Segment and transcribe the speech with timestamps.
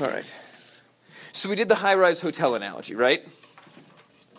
[0.00, 0.24] All right.
[1.32, 3.26] So we did the high-rise hotel analogy, right?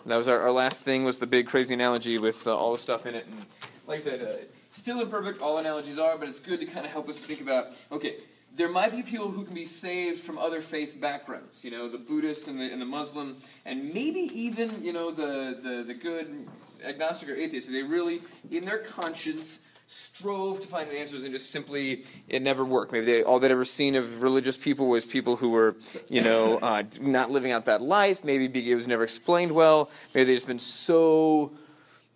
[0.06, 1.04] That was our, our last thing.
[1.04, 3.44] Was the big crazy analogy with uh, all the stuff in it, and
[3.86, 5.42] like I said, uh, still imperfect.
[5.42, 7.72] All analogies are, but it's good to kind of help us think about.
[7.92, 8.16] Okay,
[8.56, 11.62] there might be people who can be saved from other faith backgrounds.
[11.62, 13.36] You know, the Buddhist and the, and the Muslim,
[13.66, 16.48] and maybe even you know the the, the good
[16.82, 17.70] agnostic or atheist.
[17.70, 19.58] They really, in their conscience
[19.92, 22.92] strove to find answers and just simply it never worked.
[22.92, 25.76] Maybe they, all they'd ever seen of religious people was people who were,
[26.08, 28.22] you know, uh, not living out that life.
[28.22, 29.90] Maybe it was never explained well.
[30.14, 31.52] Maybe they'd just been so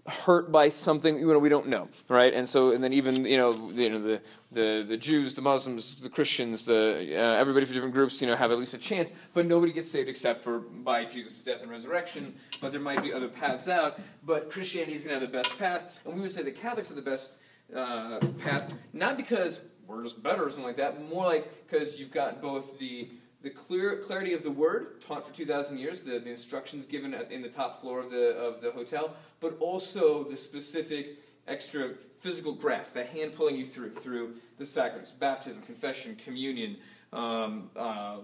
[0.06, 3.38] hurt by something you know we don't know right and so and then even you
[3.38, 4.20] know you know the
[4.54, 8.36] the, the Jews, the Muslims, the Christians, the uh, everybody from different groups, you know,
[8.36, 9.10] have at least a chance.
[9.34, 12.36] But nobody gets saved except for by Jesus' death and resurrection.
[12.60, 13.98] But there might be other paths out.
[14.24, 16.90] But Christianity is going to have the best path, and we would say the Catholics
[16.90, 17.30] are the best
[17.74, 22.12] uh, path, not because we're just better or something like that, more like because you've
[22.12, 23.10] got both the
[23.42, 27.30] the clear clarity of the word taught for 2,000 years, the, the instructions given at,
[27.30, 31.90] in the top floor of the of the hotel, but also the specific extra
[32.20, 36.76] physical grasp, the hand pulling you through through the sacraments, baptism, confession, communion.
[37.12, 38.16] Um, uh,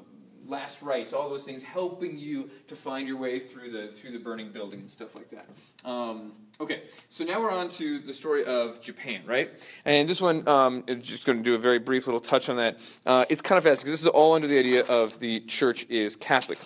[0.46, 4.18] last rites, all those things, helping you to find your way through the through the
[4.18, 5.48] burning building and stuff like that.
[5.84, 9.50] Um, okay, so now we're on to the story of Japan, right?
[9.84, 12.56] And this one, um, is just going to do a very brief little touch on
[12.56, 12.78] that.
[13.06, 15.86] Uh, it's kind of fast because this is all under the idea of the church
[15.88, 16.58] is Catholic.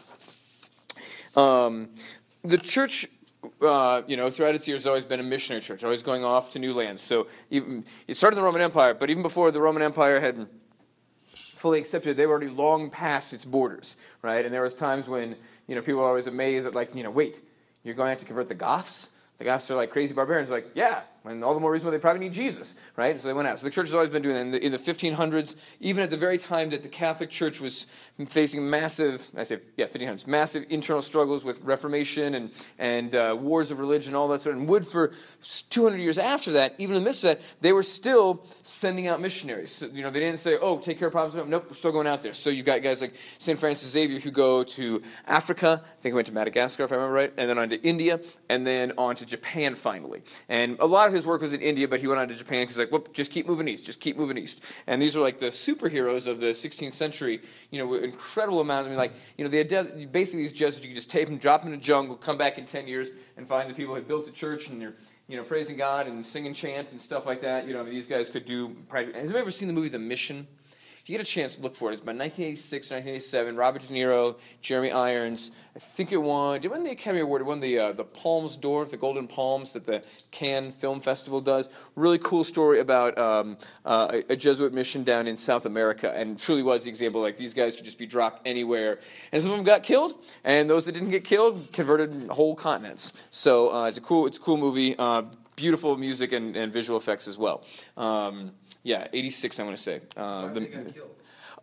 [1.37, 1.91] Um,
[2.43, 3.07] the church
[3.61, 6.51] uh, you know, throughout its years, has always been a missionary church, always going off
[6.53, 7.03] to new lands.
[7.03, 10.49] So even, it started in the Roman Empire, but even before the Roman Empire had
[11.27, 14.45] fully accepted, they were already long past its borders, right?
[14.45, 17.11] And there was times when, you know, people were always amazed at, like, you know,
[17.11, 17.41] wait,
[17.83, 19.11] you're going to, to convert the Goths?
[19.45, 20.51] Goths are like crazy barbarians.
[20.51, 23.19] Like, yeah, and all the more reason why they probably need Jesus, right?
[23.19, 23.59] So they went out.
[23.59, 24.41] So the church has always been doing that.
[24.43, 27.87] In the, in the 1500s, even at the very time that the Catholic Church was
[28.29, 33.71] facing massive, I say, yeah, 1500s, massive internal struggles with Reformation and, and uh, wars
[33.71, 35.13] of religion, all that sort of, and would for
[35.71, 39.21] 200 years after that, even in the midst of that, they were still sending out
[39.21, 39.73] missionaries.
[39.73, 41.35] So, you know, they didn't say, oh, take care of problems.
[41.35, 42.35] No, nope, we're still going out there.
[42.35, 43.59] So you've got guys like St.
[43.59, 47.15] Francis Xavier who go to Africa, I think he went to Madagascar, if I remember
[47.15, 48.21] right, and then on to India,
[48.51, 50.23] and then on to Japan finally.
[50.51, 52.63] And a lot of his work was in India, but he went on to Japan
[52.63, 54.61] because like, whoop, just keep moving east, just keep moving east.
[54.87, 57.41] And these are like the superheroes of the 16th century.
[57.71, 58.87] You know, incredible amounts.
[58.87, 60.87] I mean, like, you know, they had basically these Jesuits.
[60.87, 63.49] You just tape them, drop them in the jungle, come back in 10 years, and
[63.49, 64.95] find the people who had built the church and they're
[65.27, 67.67] you know, praising God and singing chant and stuff like that.
[67.67, 68.77] You know, I mean, these guys could do.
[68.93, 70.47] Has anybody ever seen the movie The Mission?
[71.05, 73.57] If you get a chance to look for it, it's about 1986 1987.
[73.57, 75.51] Robert De Niro, Jeremy Irons.
[75.77, 76.65] I think it won.
[76.65, 77.43] It win the Academy Award?
[77.43, 81.43] It won the uh, the Palms d'Or, the Golden Palms that the Cannes Film Festival
[81.43, 81.69] does.
[81.95, 86.63] Really cool story about um, uh, a, Jesuit mission down in South America, and truly
[86.63, 87.21] was the example.
[87.21, 88.99] Like these guys could just be dropped anywhere,
[89.31, 93.13] and some of them got killed, and those that didn't get killed converted whole continents.
[93.31, 94.97] So uh, it's a cool it's a cool movie.
[95.57, 97.65] Beautiful music and, and visual effects as well.
[97.97, 100.01] Um, yeah, 86, I want to say.
[100.17, 100.95] Uh, the,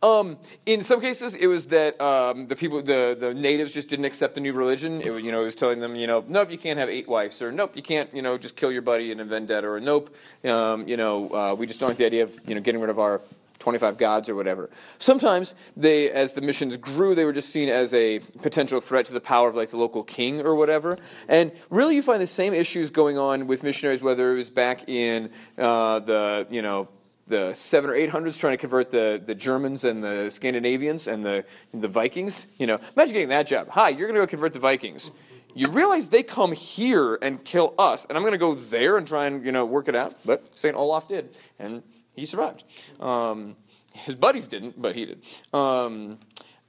[0.03, 4.05] um, in some cases, it was that um, the people, the, the natives, just didn't
[4.05, 5.01] accept the new religion.
[5.01, 7.39] It, you know, it was telling them, you know, nope, you can't have eight wives,
[7.41, 10.15] or nope, you can't, you know, just kill your buddy in a vendetta, or nope,
[10.45, 12.89] um, you know, uh, we just don't like the idea of, you know, getting rid
[12.89, 13.21] of our
[13.61, 14.69] 25 gods or whatever.
[14.99, 19.13] Sometimes they, as the missions grew, they were just seen as a potential threat to
[19.13, 20.97] the power of like the local king or whatever.
[21.27, 24.89] And really, you find the same issues going on with missionaries, whether it was back
[24.89, 26.89] in uh, the you know
[27.27, 31.23] the seven or eight hundreds trying to convert the, the Germans and the Scandinavians and
[31.25, 32.47] the, the Vikings.
[32.57, 33.69] You know, imagine getting that job.
[33.69, 35.11] Hi, you're going to go convert the Vikings.
[35.53, 39.07] You realize they come here and kill us, and I'm going to go there and
[39.07, 40.15] try and you know work it out.
[40.25, 41.83] But Saint Olaf did, and
[42.15, 42.63] he survived.
[42.99, 43.55] Um,
[43.93, 45.23] his buddies didn't, but he did.
[45.53, 46.19] Um,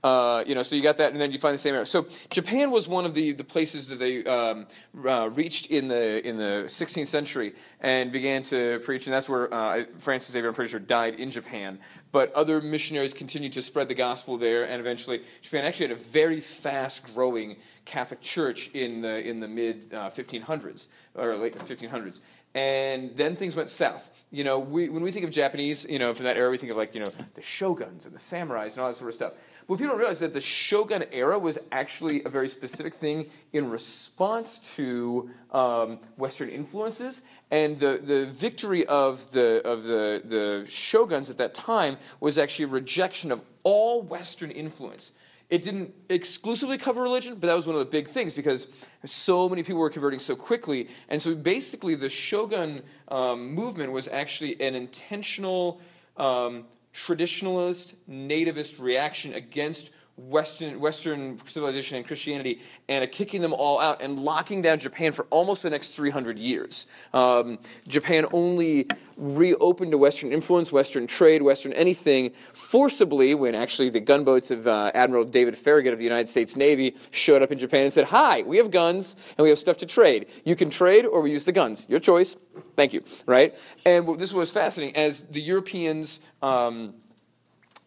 [0.03, 1.87] uh, you know, so you got that, and then you find the same area.
[1.87, 4.67] So Japan was one of the, the places that they um,
[5.07, 9.53] uh, reached in the in the 16th century and began to preach, and that's where
[9.55, 11.79] uh, Francis Xavier, I'm pretty sure, died in Japan.
[12.11, 16.01] But other missionaries continued to spread the gospel there, and eventually Japan actually had a
[16.01, 22.21] very fast growing Catholic Church in the in the mid 1500s uh, or late 1500s
[22.55, 24.11] and then things went south.
[24.31, 26.71] You know, we, when we think of Japanese, you know, from that era, we think
[26.71, 29.33] of like, you know, the shoguns and the samurais and all that sort of stuff.
[29.67, 33.71] What people don't realize that the Shogun era was actually a very specific thing in
[33.71, 41.31] response to um, Western influences, and the, the victory of the of the, the shoguns
[41.31, 45.13] at that time was actually a rejection of all Western influence.
[45.53, 48.69] It didn't exclusively cover religion, but that was one of the big things because
[49.05, 54.09] so many people were converting so quickly, and so basically the Shogun um, movement was
[54.09, 55.81] actually an intentional.
[56.17, 56.65] Um,
[56.95, 64.19] traditionalist, nativist reaction against Western, Western civilization and Christianity and kicking them all out and
[64.19, 66.87] locking down Japan for almost the next 300 years.
[67.15, 74.01] Um, Japan only reopened to Western influence, Western trade, Western anything forcibly when actually the
[74.01, 77.85] gunboats of uh, Admiral David Farragut of the United States Navy showed up in Japan
[77.85, 80.27] and said, Hi, we have guns and we have stuff to trade.
[80.45, 81.87] You can trade or we use the guns.
[81.89, 82.37] Your choice.
[82.77, 83.03] Thank you.
[83.27, 83.55] Right?
[83.87, 86.21] And this was fascinating as the Europeans.
[86.43, 86.95] Um,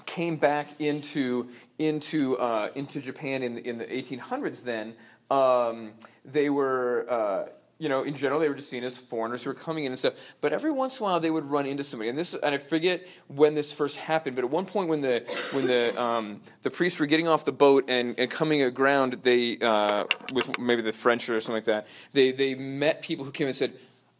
[0.06, 1.50] came back into
[1.80, 4.63] into uh, into Japan in in the 1800s.
[4.63, 4.94] Then
[5.30, 5.94] um,
[6.24, 7.06] they were.
[7.10, 9.92] Uh, you know, in general, they were just seen as foreigners who were coming in
[9.92, 10.13] and stuff.
[10.40, 12.57] But every once in a while, they would run into somebody, and this, and I
[12.57, 14.38] forget when this first happened.
[14.38, 17.51] But at one point, when the when the um, the priests were getting off the
[17.51, 21.88] boat and, and coming aground, they uh, with maybe the French or something like that,
[22.13, 23.74] they they met people who came and said,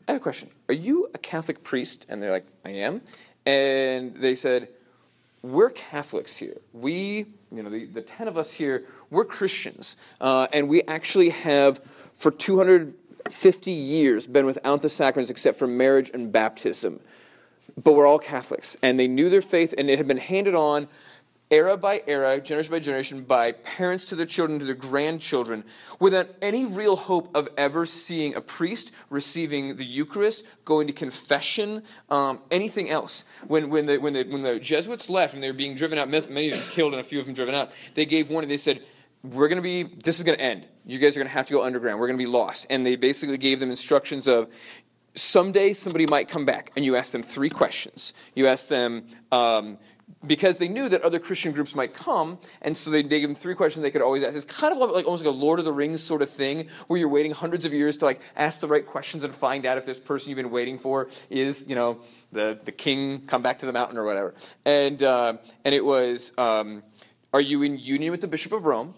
[0.06, 0.50] "I have a question.
[0.68, 3.04] Are you a Catholic priest?" And they're like, "I am."
[3.46, 4.70] And they said,
[5.46, 6.58] we're Catholics here.
[6.74, 9.96] We, you know, the, the 10 of us here, we're Christians.
[10.20, 11.82] Uh, and we actually have,
[12.16, 17.00] for 250 years, been without the sacraments except for marriage and baptism.
[17.82, 18.76] But we're all Catholics.
[18.82, 20.88] And they knew their faith, and it had been handed on
[21.52, 25.64] era by era, generation by generation, by parents to their children, to their grandchildren,
[26.00, 31.84] without any real hope of ever seeing a priest receiving the Eucharist, going to confession,
[32.10, 33.26] um, anything else.
[33.48, 36.10] When, when, the, when, the, when the Jesuits left and they were being driven out,
[36.10, 38.50] many of them killed and a few of them driven out, they gave warning.
[38.50, 38.82] They said,
[39.24, 40.68] we're going to be, this is going to end.
[40.86, 42.00] You guys are going to have to go underground.
[42.00, 42.68] We're going to be lost.
[42.70, 44.50] And they basically gave them instructions of,
[45.16, 48.14] someday somebody might come back and you ask them three questions.
[48.36, 49.78] You ask them, um,
[50.26, 53.36] because they knew that other Christian groups might come, and so they, they gave them
[53.36, 54.36] three questions they could always ask.
[54.36, 57.00] It's kind of like almost like a Lord of the Rings sort of thing, where
[57.00, 59.86] you're waiting hundreds of years to like ask the right questions and find out if
[59.86, 62.00] this person you've been waiting for is, you know,
[62.32, 64.34] the, the king come back to the mountain or whatever.
[64.64, 66.84] And, uh, and it was, um,
[67.34, 68.96] are you in union with the Bishop of Rome?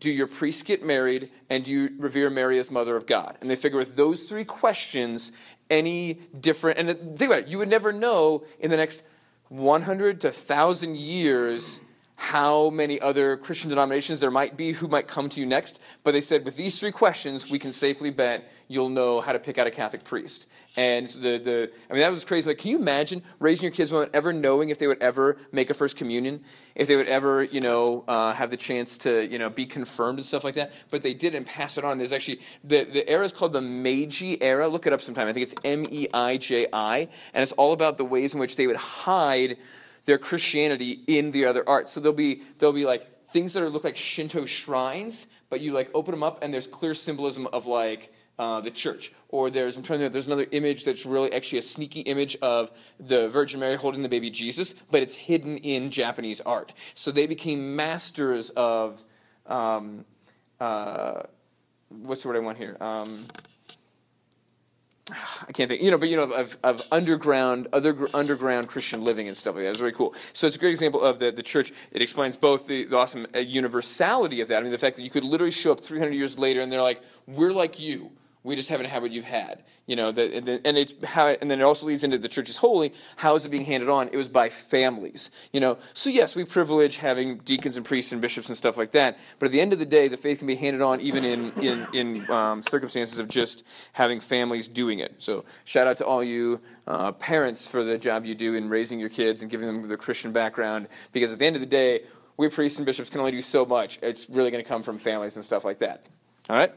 [0.00, 3.50] do your priests get married and do you revere mary as mother of god and
[3.50, 5.30] they figure with those three questions
[5.68, 6.88] any different and
[7.18, 9.02] think about it you would never know in the next
[9.48, 11.80] 100 to 1,000 years
[12.16, 15.80] how many other Christian denominations there might be who might come to you next.
[16.04, 19.38] But they said, with these three questions, we can safely bet you'll know how to
[19.38, 20.46] pick out a Catholic priest.
[20.76, 22.48] And the, the I mean, that was crazy.
[22.48, 25.70] Like, can you imagine raising your kids without ever knowing if they would ever make
[25.70, 26.44] a first communion,
[26.74, 30.18] if they would ever, you know, uh, have the chance to, you know, be confirmed
[30.18, 30.72] and stuff like that?
[30.90, 31.98] But they did and pass it on.
[31.98, 34.66] There's actually the the era is called the Meiji era.
[34.68, 35.28] Look it up sometime.
[35.28, 38.40] I think it's M E I J I, and it's all about the ways in
[38.40, 39.58] which they would hide
[40.04, 41.88] their Christianity in the other art.
[41.88, 45.72] So there'll be there'll be like things that are, look like Shinto shrines, but you
[45.72, 49.12] like open them up and there's clear symbolism of like uh, the church.
[49.28, 52.70] Or there's I'm trying to there's another image that's really actually a sneaky image of
[53.00, 56.72] the Virgin Mary holding the baby Jesus, but it's hidden in Japanese art.
[56.94, 59.02] So they became masters of
[59.46, 60.04] um,
[60.60, 61.22] uh,
[61.88, 62.76] what's the word I want here?
[62.80, 63.26] Um,
[65.10, 69.28] I can't think, you know, but you know, of, of underground, other underground Christian living
[69.28, 69.70] and stuff like that.
[69.70, 70.14] It's really cool.
[70.32, 71.72] So it's a great example of the, the church.
[71.92, 74.58] It explains both the, the awesome uh, universality of that.
[74.58, 76.80] I mean, the fact that you could literally show up 300 years later and they're
[76.80, 78.12] like, we're like you.
[78.44, 79.64] We just haven't had what you've had.
[79.86, 82.50] You know, the, and, and, it's how, and then it also leads into the church
[82.50, 82.92] is holy.
[83.16, 84.08] How is it being handed on?
[84.08, 85.30] It was by families.
[85.50, 88.92] You know, so yes, we privilege having deacons and priests and bishops and stuff like
[88.92, 89.18] that.
[89.38, 91.52] But at the end of the day, the faith can be handed on even in
[91.62, 95.14] in, in um, circumstances of just having families doing it.
[95.18, 99.00] So shout out to all you uh, parents for the job you do in raising
[99.00, 100.88] your kids and giving them the Christian background.
[101.12, 102.02] Because at the end of the day,
[102.36, 103.98] we priests and bishops can only do so much.
[104.02, 106.04] It's really going to come from families and stuff like that.
[106.50, 106.72] All right.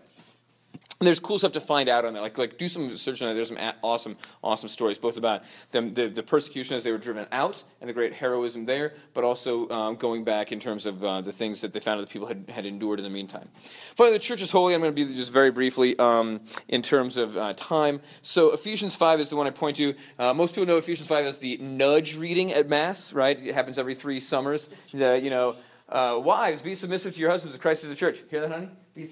[0.99, 2.21] There's cool stuff to find out on that.
[2.21, 3.35] Like, like do some search on that.
[3.35, 7.27] There's some awesome, awesome stories, both about them, the, the persecution as they were driven
[7.31, 11.21] out and the great heroism there, but also um, going back in terms of uh,
[11.21, 13.47] the things that they found that the people had, had endured in the meantime.
[13.95, 14.73] Finally, the church is holy.
[14.73, 18.01] I'm going to be just very briefly um, in terms of uh, time.
[18.23, 19.93] So Ephesians 5 is the one I point to.
[20.17, 23.37] Uh, most people know Ephesians 5 as the nudge reading at Mass, right?
[23.39, 24.67] It happens every three summers.
[24.91, 25.55] The, you know,
[25.89, 28.23] uh, wives, be submissive to your husbands as Christ is the church.
[28.31, 28.69] Hear that, honey?
[28.95, 29.07] Be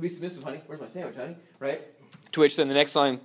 [0.00, 0.60] be submissive, honey.
[0.66, 1.36] Where's my sandwich, honey?
[1.58, 1.82] Right?
[2.32, 3.20] To which then the next line,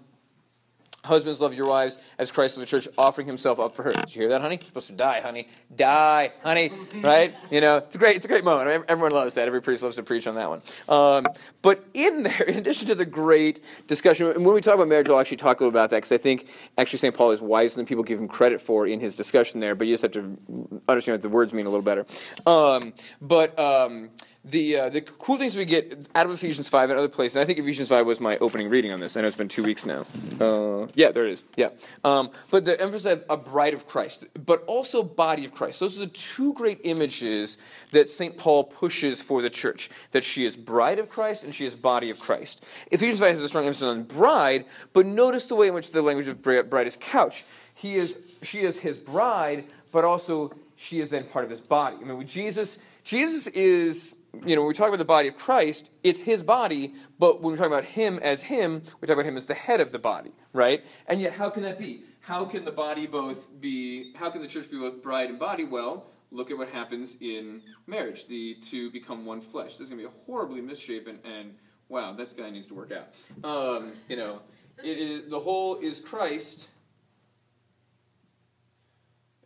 [1.04, 3.92] husbands love your wives as Christ loved the church, offering himself up for her.
[3.92, 4.56] Did you hear that, honey?
[4.56, 5.48] You're supposed to die, honey.
[5.76, 6.72] Die, honey.
[7.04, 7.36] Right?
[7.52, 8.86] You know, it's a great, it's a great moment.
[8.88, 9.48] Everyone loves that.
[9.48, 10.62] Every priest loves to preach on that one.
[10.88, 11.26] Um,
[11.62, 15.10] but in there, in addition to the great discussion, and when we talk about marriage,
[15.10, 17.14] I'll actually talk a little about that because I think actually St.
[17.16, 19.76] Paul is wiser than people give him credit for in his discussion there.
[19.76, 22.06] But you just have to understand what the words mean a little better.
[22.46, 24.12] Um, but um,
[24.46, 27.38] the uh, the cool things we get out of Ephesians five and other places.
[27.38, 29.16] And I think Ephesians five was my opening reading on this.
[29.16, 30.06] I know it's been two weeks now.
[30.40, 31.44] Uh, yeah, there it is.
[31.56, 31.70] Yeah,
[32.04, 35.80] um, but the emphasis of a bride of Christ, but also body of Christ.
[35.80, 37.58] Those are the two great images
[37.92, 41.66] that Saint Paul pushes for the church: that she is bride of Christ and she
[41.66, 42.66] is body of Christ.
[42.92, 46.02] Ephesians five has a strong emphasis on bride, but notice the way in which the
[46.02, 47.46] language of bride is couched.
[47.76, 51.98] He is, she is his bride, but also she is then part of his body.
[52.00, 55.38] I mean, with Jesus, Jesus is you know, when we talk about the body of
[55.38, 59.26] Christ, it's his body, but when we talk about him as him, we talk about
[59.26, 60.84] him as the head of the body, right?
[61.08, 62.04] And yet, how can that be?
[62.22, 65.66] How can the body both be, how can the church be both bride and body?
[65.66, 68.28] Well, look at what happens in marriage.
[68.28, 69.74] The two become one flesh.
[69.74, 71.54] This is going to be a horribly misshapen, and
[71.90, 73.14] wow, this guy needs to work out.
[73.48, 74.42] Um, you know,
[74.84, 76.70] it is, the whole is Christ,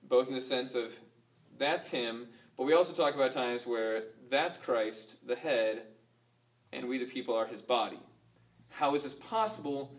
[0.04, 0.94] both in the sense of
[1.58, 5.84] that's him, but we also talk about times where that's Christ, the head,
[6.72, 8.00] and we, the people, are his body.
[8.70, 9.92] How is this possible?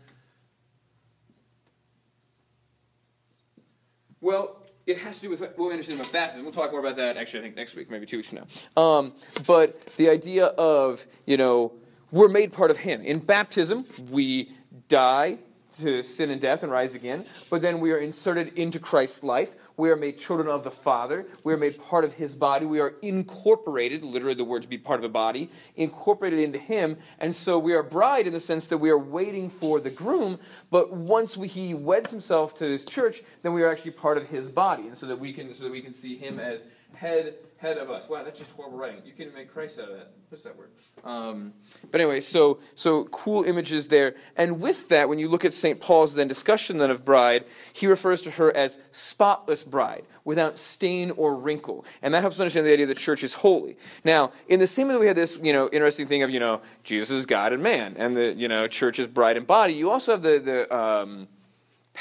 [4.21, 6.45] Well, it has to do with what we understand about baptism.
[6.45, 8.83] We'll talk more about that actually, I think, next week, maybe two weeks from now.
[8.83, 9.13] Um,
[9.47, 11.73] but the idea of, you know,
[12.11, 13.03] we're made part of him.
[13.03, 14.53] In baptism, we
[14.89, 15.39] die
[15.81, 19.55] to sin and death and rise again, but then we are inserted into Christ's life.
[19.79, 21.27] We are made children of the Father.
[21.45, 22.67] We are made part of His body.
[22.67, 26.99] We are incorporated, literally the word to be part of a body, incorporated into Him.
[27.21, 30.41] And so we are bride in the sense that we are waiting for the groom,
[30.71, 34.27] but once we, He weds Himself to His church, then we are actually part of
[34.27, 37.37] His body, and so that we can, so that we can see Him as head
[37.59, 38.09] head of us.
[38.09, 39.03] Wow, that's just horrible writing.
[39.05, 40.13] You can make Christ out of that.
[40.29, 40.71] What's that word?
[41.05, 41.53] Um,
[41.91, 44.15] but anyway, so so cool images there.
[44.37, 45.81] And with that, when you look at St.
[45.81, 51.11] Paul's then discussion then of bride, he refers to her as spotless bride, without stain
[51.13, 51.85] or wrinkle.
[52.03, 53.77] And that helps us understand the idea that the church is holy.
[54.05, 56.39] Now, in the same way that we have this, you know, interesting thing of, you
[56.39, 59.73] know, Jesus is God and man, and the, you know, church is bride and body,
[59.73, 61.29] you also have the, the um,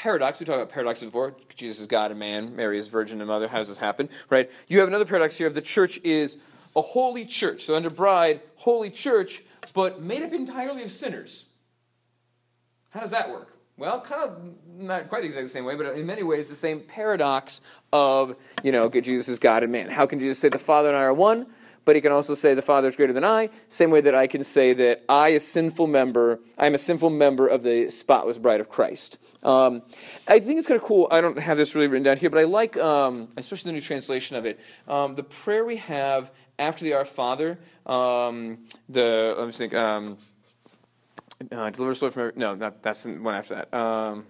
[0.02, 0.38] paradox.
[0.38, 1.34] We talked about paradox before.
[1.56, 2.54] Jesus is God and man.
[2.54, 3.48] Mary is virgin and mother.
[3.48, 4.08] How does this happen?
[4.30, 4.48] Right?
[4.68, 6.36] You have another paradox here of the church is
[6.76, 7.62] a holy church.
[7.62, 9.42] So under bride, holy church,
[9.74, 11.46] but made up entirely of sinners.
[12.90, 13.56] How does that work?
[13.76, 16.80] Well, kind of not quite the exact same way, but in many ways the same
[16.80, 17.60] paradox
[17.92, 19.90] of, you know, Jesus is God and man.
[19.90, 21.46] How can Jesus say the Father and I are one?
[21.88, 24.26] But he can also say the Father is greater than I, same way that I
[24.26, 28.36] can say that I, a sinful member, I am a sinful member of the spotless
[28.36, 29.16] bride of Christ.
[29.42, 29.80] Um,
[30.26, 31.08] I think it's kind of cool.
[31.10, 33.80] I don't have this really written down here, but I like, um, especially the new
[33.80, 37.58] translation of it, um, the prayer we have after the Our Father.
[37.86, 39.72] Um, the let me think.
[39.72, 40.18] Um,
[41.50, 43.72] uh, deliver us from no, not, that's the one after that.
[43.72, 44.26] Um,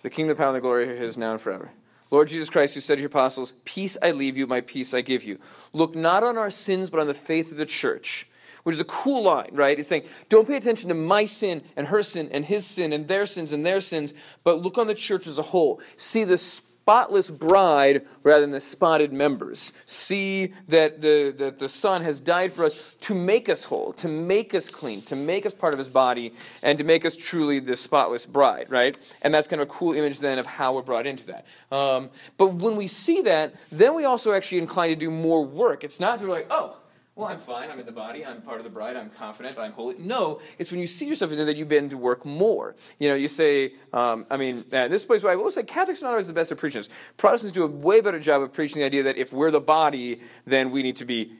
[0.00, 1.70] the kingdom, the power, and the glory is now and forever.
[2.12, 5.00] Lord Jesus Christ, you said to your apostles, Peace I leave you, my peace I
[5.00, 5.38] give you.
[5.72, 8.28] Look not on our sins, but on the faith of the church
[8.64, 9.78] which is a cool line, right?
[9.78, 13.08] It's saying, don't pay attention to my sin and her sin and his sin and
[13.08, 14.14] their sins and their sins,
[14.44, 15.80] but look on the church as a whole.
[15.96, 16.38] See the
[16.82, 19.72] spotless bride rather than the spotted members.
[19.86, 24.08] See that the, that the Son has died for us to make us whole, to
[24.08, 27.60] make us clean, to make us part of his body, and to make us truly
[27.60, 28.96] the spotless bride, right?
[29.22, 31.46] And that's kind of a cool image then of how we're brought into that.
[31.70, 35.84] Um, but when we see that, then we also actually incline to do more work.
[35.84, 36.78] It's not through like, oh,
[37.14, 37.70] well, I'm fine.
[37.70, 38.24] I'm in the body.
[38.24, 38.96] I'm part of the bride.
[38.96, 39.58] I'm confident.
[39.58, 39.96] I'm holy.
[39.98, 42.74] No, it's when you see yourself in there that you begin to work more.
[42.98, 46.00] You know, you say, um, I mean, uh, this place where I will say Catholics
[46.00, 46.88] are not always the best at preaching this.
[47.18, 50.22] Protestants do a way better job of preaching the idea that if we're the body,
[50.46, 51.34] then we need to be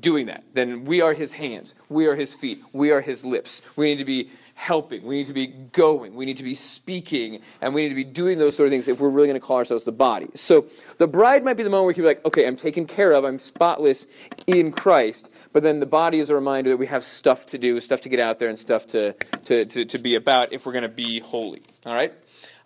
[0.00, 0.44] doing that.
[0.54, 1.74] Then we are his hands.
[1.90, 2.62] We are his feet.
[2.72, 3.60] We are his lips.
[3.76, 5.04] We need to be helping.
[5.04, 6.16] We need to be going.
[6.16, 7.42] We need to be speaking.
[7.60, 9.46] And we need to be doing those sort of things if we're really going to
[9.46, 10.26] call ourselves the body.
[10.34, 10.66] So
[10.98, 13.24] the bride might be the moment where you be like, okay, I'm taken care of.
[13.24, 14.08] I'm spotless
[14.48, 15.30] in Christ.
[15.52, 18.08] But then the body is a reminder that we have stuff to do, stuff to
[18.08, 19.12] get out there, and stuff to,
[19.44, 21.62] to, to, to be about if we're going to be holy.
[21.86, 22.12] All right?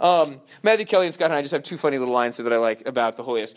[0.01, 2.57] Um, Matthew Kelly and Scott Hahn I just have two funny little lines that I
[2.57, 3.55] like about the holiness.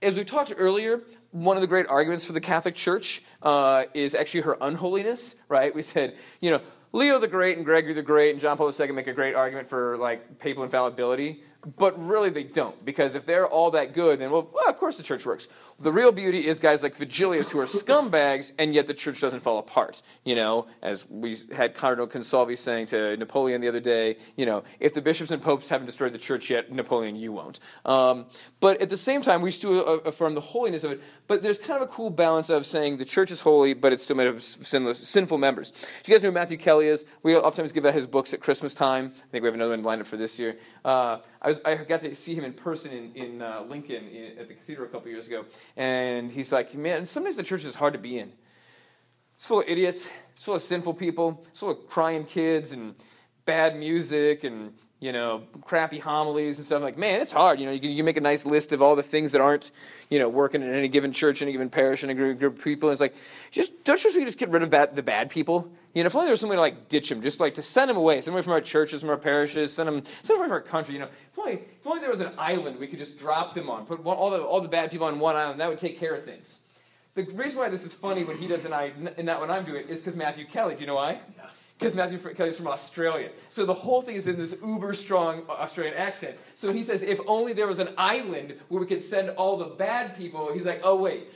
[0.00, 1.00] As we talked earlier,
[1.32, 5.74] one of the great arguments for the Catholic Church uh, is actually her unholiness, right?
[5.74, 6.60] We said, you know,
[6.94, 9.68] Leo the Great and Gregory the Great and John Paul II make a great argument
[9.68, 14.30] for like papal infallibility, but really they don't because if they're all that good, then
[14.30, 15.48] well, well, of course the church works.
[15.78, 19.40] The real beauty is guys like Vigilius who are scumbags, and yet the church doesn't
[19.40, 20.02] fall apart.
[20.24, 24.64] You know, as we had Cardinal Consalvi saying to Napoleon the other day, you know,
[24.80, 27.60] if the bishops and popes haven't destroyed the church yet, Napoleon, you won't.
[27.84, 28.26] Um,
[28.60, 31.00] but at the same time, we still affirm the holiness of it.
[31.26, 34.02] But there's kind of a cool balance of saying the church is holy, but it's
[34.02, 35.70] still made of sinless, sinful members.
[35.70, 35.76] Do
[36.10, 37.04] You guys know who Matthew Kelly is?
[37.22, 39.12] We oftentimes give out his books at Christmas time.
[39.16, 40.58] I think we have another one lined up for this year.
[40.84, 44.38] Uh, I, was, I got to see him in person in, in uh, Lincoln in,
[44.38, 45.44] at the cathedral a couple years ago,
[45.76, 48.32] and he's like, man, sometimes the church is hard to be in.
[49.36, 52.94] It's full of idiots, it's full of sinful people, it's full of crying kids and
[53.44, 56.80] bad music and you know, crappy homilies and stuff.
[56.80, 57.58] Like, man, it's hard.
[57.58, 59.72] You know, you can, you make a nice list of all the things that aren't,
[60.08, 62.64] you know, working in any given church, in any given parish, any group, group of
[62.64, 62.88] people.
[62.88, 63.16] And it's like,
[63.50, 65.68] just don't just just get rid of bad, the bad people.
[65.92, 67.62] You know, if only there was some way to like ditch them, just like to
[67.62, 70.36] send them away, send them away from our churches, from our parishes, send them, send
[70.36, 70.94] them away from our country.
[70.94, 73.68] You know, if only, if only there was an island we could just drop them
[73.68, 76.14] on, put all the all the bad people on one island, that would take care
[76.14, 76.58] of things.
[77.14, 79.64] The reason why this is funny when he does and I and not when I'm
[79.64, 80.76] doing it is because Matthew Kelly.
[80.76, 81.20] Do you know why?
[81.36, 81.48] Yeah
[81.82, 83.30] because Matthew Kelly's from Australia.
[83.48, 86.36] So the whole thing is in this uber strong uh, Australian accent.
[86.54, 89.66] So he says, if only there was an island where we could send all the
[89.66, 91.30] bad people, he's like, oh, wait.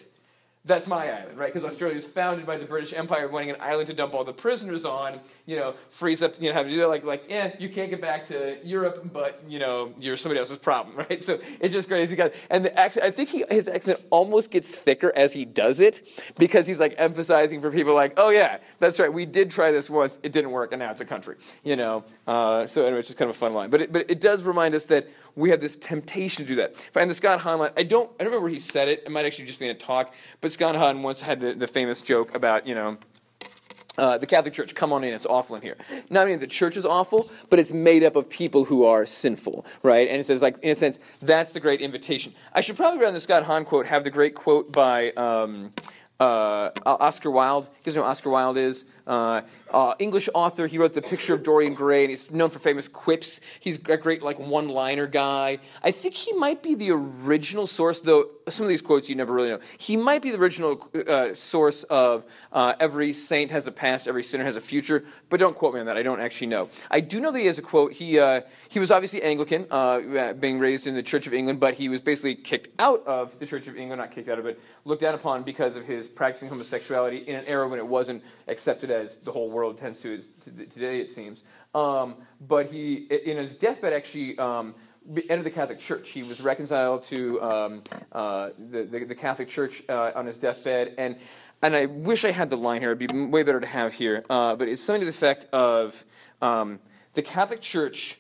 [0.67, 1.53] That's my island, right?
[1.53, 4.33] Because Australia was founded by the British Empire, wanting an island to dump all the
[4.33, 5.21] prisoners on.
[5.47, 6.41] You know, freeze up.
[6.41, 6.89] You know, have to do that.
[6.89, 10.59] Like, like, eh, you can't get back to Europe, but you know, you're somebody else's
[10.59, 11.23] problem, right?
[11.23, 12.21] So it's just crazy.
[12.51, 16.07] And the accent, I think he, his accent almost gets thicker as he does it,
[16.37, 19.89] because he's like emphasizing for people, like, oh yeah, that's right, we did try this
[19.89, 21.37] once, it didn't work, and now it's a country.
[21.63, 22.05] You know.
[22.27, 24.43] Uh, so anyway, it's just kind of a fun line, but it, but it does
[24.43, 26.75] remind us that we have this temptation to do that.
[26.75, 29.03] Find the Scott Hahn line, I don't, I don't remember where he said it.
[29.05, 30.15] It might actually just be in a talk.
[30.41, 32.97] But Scott Hahn once had the, the famous joke about, you know,
[33.99, 35.77] uh, the Catholic Church, come on in, it's awful in here.
[36.11, 39.65] Not only the church is awful, but it's made up of people who are sinful,
[39.83, 40.09] right?
[40.09, 42.35] And it says, like, in a sense, that's the great invitation.
[42.53, 45.73] I should probably, rather than the Scott Hahn quote, have the great quote by um,
[46.21, 47.65] uh, Oscar Wilde.
[47.65, 48.85] You guys know who Oscar Wilde is?
[49.07, 50.67] Uh, uh, English author.
[50.67, 53.41] He wrote The Picture of Dorian Gray, and he's known for famous quips.
[53.61, 55.59] He's a great like one-liner guy.
[55.83, 59.33] I think he might be the original source, though some of these quotes you never
[59.33, 59.61] really know.
[59.79, 64.23] He might be the original uh, source of uh, every saint has a past, every
[64.23, 65.05] sinner has a future.
[65.29, 65.97] But don't quote me on that.
[65.97, 66.71] I don't actually know.
[66.91, 67.93] I do know that he has a quote.
[67.93, 71.75] He uh, he was obviously Anglican, uh, being raised in the Church of England, but
[71.75, 74.61] he was basically kicked out of the Church of England, not kicked out of it,
[74.85, 78.91] looked down upon because of his practicing homosexuality in an era when it wasn't accepted
[79.03, 81.41] as the whole world tends to today, it seems.
[81.75, 84.75] Um, but he, in his deathbed, actually um,
[85.29, 86.11] entered the Catholic Church.
[86.11, 90.95] He was reconciled to um, uh, the, the, the, Catholic Church uh, on his deathbed.
[90.99, 91.17] And,
[91.63, 92.93] and I wish I had the line here.
[92.93, 94.25] It'd be way better to have here.
[94.29, 96.05] Uh, but it's something to the effect of
[96.43, 96.81] um,
[97.15, 98.19] the Catholic Church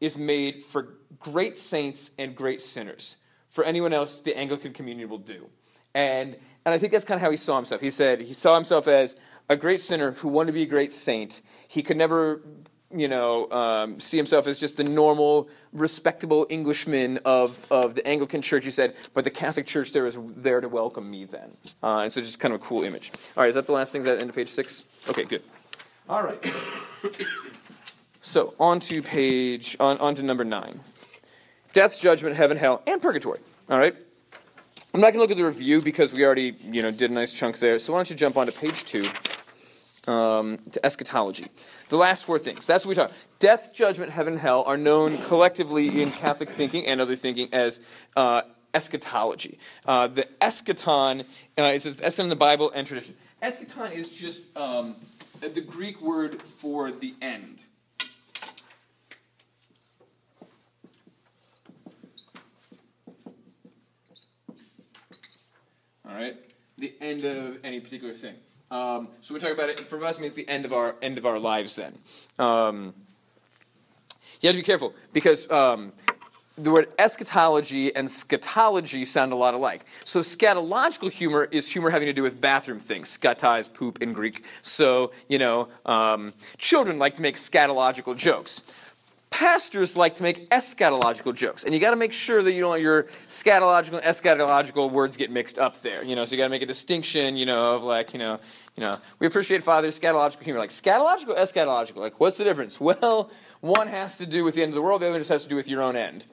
[0.00, 3.16] is made for great saints and great sinners.
[3.48, 5.48] For anyone else, the Anglican communion will do.
[5.94, 7.80] And, and I think that's kind of how he saw himself.
[7.80, 9.16] He said he saw himself as
[9.48, 11.42] a great sinner who wanted to be a great saint.
[11.68, 12.40] He could never,
[12.94, 18.42] you know, um, see himself as just the normal, respectable Englishman of, of the Anglican
[18.42, 18.64] Church.
[18.64, 21.56] He said, but the Catholic Church there is there to welcome me then.
[21.82, 23.12] Uh, and so just kind of a cool image.
[23.36, 24.00] All right, is that the last thing?
[24.00, 24.84] Is that end of page six?
[25.08, 25.42] Okay, good.
[26.08, 26.54] All right.
[28.20, 30.80] so on to page, on, on to number nine.
[31.72, 33.40] Death, judgment, heaven, hell, and purgatory.
[33.68, 33.94] All right.
[34.94, 37.14] I'm not going to look at the review because we already, you know, did a
[37.14, 37.80] nice chunk there.
[37.80, 39.08] So why don't you jump on to page two
[40.06, 41.46] um, to eschatology.
[41.88, 42.66] The last four things.
[42.66, 43.12] That's what we talk.
[43.38, 47.80] Death, judgment, heaven, hell are known collectively in Catholic thinking and other thinking as
[48.16, 49.58] uh, eschatology.
[49.86, 51.24] Uh, the eschaton,
[51.58, 53.14] uh, it says eschaton in the Bible and tradition.
[53.42, 54.96] Eschaton is just um,
[55.40, 57.58] the Greek word for the end.
[66.06, 66.36] All right,
[66.76, 68.34] the end of any particular thing.
[68.70, 69.88] Um, so we talk about it.
[69.88, 71.76] For us, means the end of our end of our lives.
[71.76, 71.98] Then
[72.38, 72.94] um,
[74.40, 75.92] you have to be careful because um,
[76.56, 79.84] the word eschatology and scatology sound a lot alike.
[80.04, 83.16] So scatological humor is humor having to do with bathroom things.
[83.16, 84.44] Skata is poop in Greek.
[84.62, 88.62] So you know, um, children like to make scatological jokes
[89.34, 92.70] pastors like to make eschatological jokes, and you got to make sure that you don't
[92.70, 96.04] let your scatological and eschatological words get mixed up there.
[96.04, 97.36] You know, so you got to make a distinction.
[97.36, 98.38] You know, of like you know,
[98.76, 100.60] you know, we appreciate Father's scatological humor.
[100.60, 101.96] Like scatological, eschatological.
[101.96, 102.78] Like, what's the difference?
[102.78, 103.28] Well,
[103.60, 105.02] one has to do with the end of the world.
[105.02, 106.26] The other just has to do with your own end,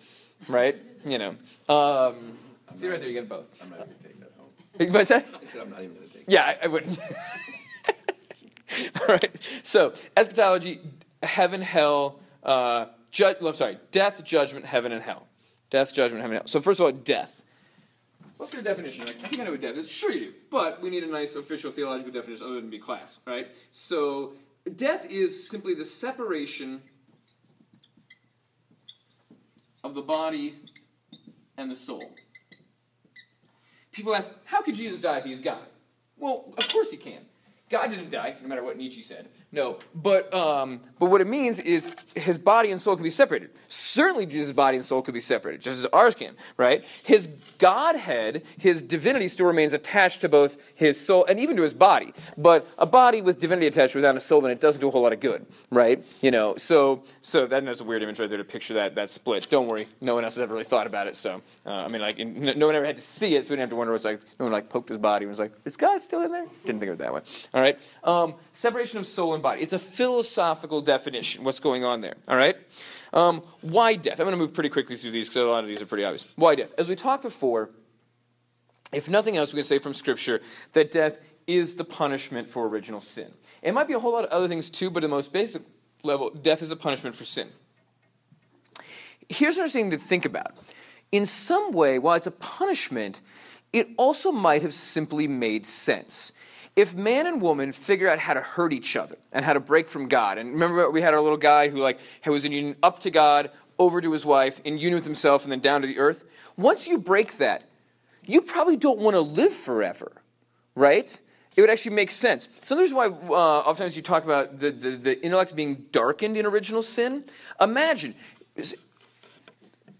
[0.48, 0.76] right?
[1.04, 1.30] You know.
[1.68, 2.38] Um,
[2.76, 3.46] see right there, you get both.
[3.64, 4.94] I'm not even take that home.
[4.94, 5.26] What's that?
[5.42, 6.26] I said I'm not even going to take.
[6.28, 7.00] Yeah, I, I wouldn't.
[9.02, 9.36] All right.
[9.64, 10.82] So eschatology,
[11.24, 15.28] heaven, hell uh, ju- I'm sorry, death, judgment, heaven, and hell.
[15.70, 16.48] Death, judgment, heaven, and hell.
[16.48, 17.42] So first of all, death.
[18.38, 19.06] What's your definition?
[19.06, 19.90] Like, I think I know what death is.
[19.90, 23.20] Sure you do, but we need a nice official theological definition other than be class,
[23.28, 23.48] right?
[23.72, 24.34] So
[24.76, 26.82] death is simply the separation
[29.84, 30.56] of the body
[31.58, 32.16] and the soul.
[33.92, 35.66] People ask, how could Jesus die if he's God?
[36.18, 37.22] Well, of course he can.
[37.70, 39.30] God didn't die, no matter what Nietzsche said.
[39.54, 43.50] No, but um, but what it means is his body and soul can be separated.
[43.68, 46.86] Certainly, Jesus' body and soul could be separated, just as ours can, right?
[47.04, 51.74] His Godhead, his divinity, still remains attached to both his soul and even to his
[51.74, 52.14] body.
[52.38, 55.02] But a body with divinity attached without a soul, then it doesn't do a whole
[55.02, 56.06] lot of good, right?
[56.22, 59.10] You know, so so that, that's a weird image right there to picture that that
[59.10, 59.50] split.
[59.50, 61.18] Don't worry, no one else has ever really thought about it.
[61.18, 63.64] So uh, I mean, like, no one ever had to see it, so we didn't
[63.64, 63.92] have to wonder.
[63.92, 66.32] What's like, no one like poked his body and was like, "Is God still in
[66.32, 67.22] there?" Didn't think of it that way.
[67.54, 69.62] All right, um, separation of soul and body.
[69.62, 71.44] It's a philosophical definition.
[71.44, 72.16] What's going on there?
[72.28, 72.56] All right.
[73.14, 74.20] Um, why death?
[74.20, 76.06] I'm going to move pretty quickly through these because a lot of these are pretty
[76.06, 76.32] obvious.
[76.36, 76.74] Why death?
[76.78, 77.70] As we talked before,
[78.94, 80.42] if nothing else, we can say from Scripture
[80.74, 83.32] that death is the punishment for original sin.
[83.62, 85.62] It might be a whole lot of other things too, but at the most basic
[86.04, 87.50] level, death is a punishment for sin.
[89.30, 90.56] Here's interesting to think about.
[91.12, 93.22] In some way, while it's a punishment,
[93.74, 96.32] it also might have simply made sense.
[96.76, 99.90] If man and woman figure out how to hurt each other and how to break
[99.90, 103.00] from God, and remember we had our little guy who like was in union up
[103.00, 105.98] to God, over to his wife, in union with himself, and then down to the
[105.98, 106.24] earth.
[106.56, 107.64] Once you break that,
[108.26, 110.22] you probably don't want to live forever,
[110.76, 111.18] right?
[111.56, 112.48] It would actually make sense.
[112.62, 113.32] Sometimes why uh,
[113.68, 117.26] oftentimes you talk about the, the, the intellect being darkened in original sin.
[117.60, 118.16] Imagine,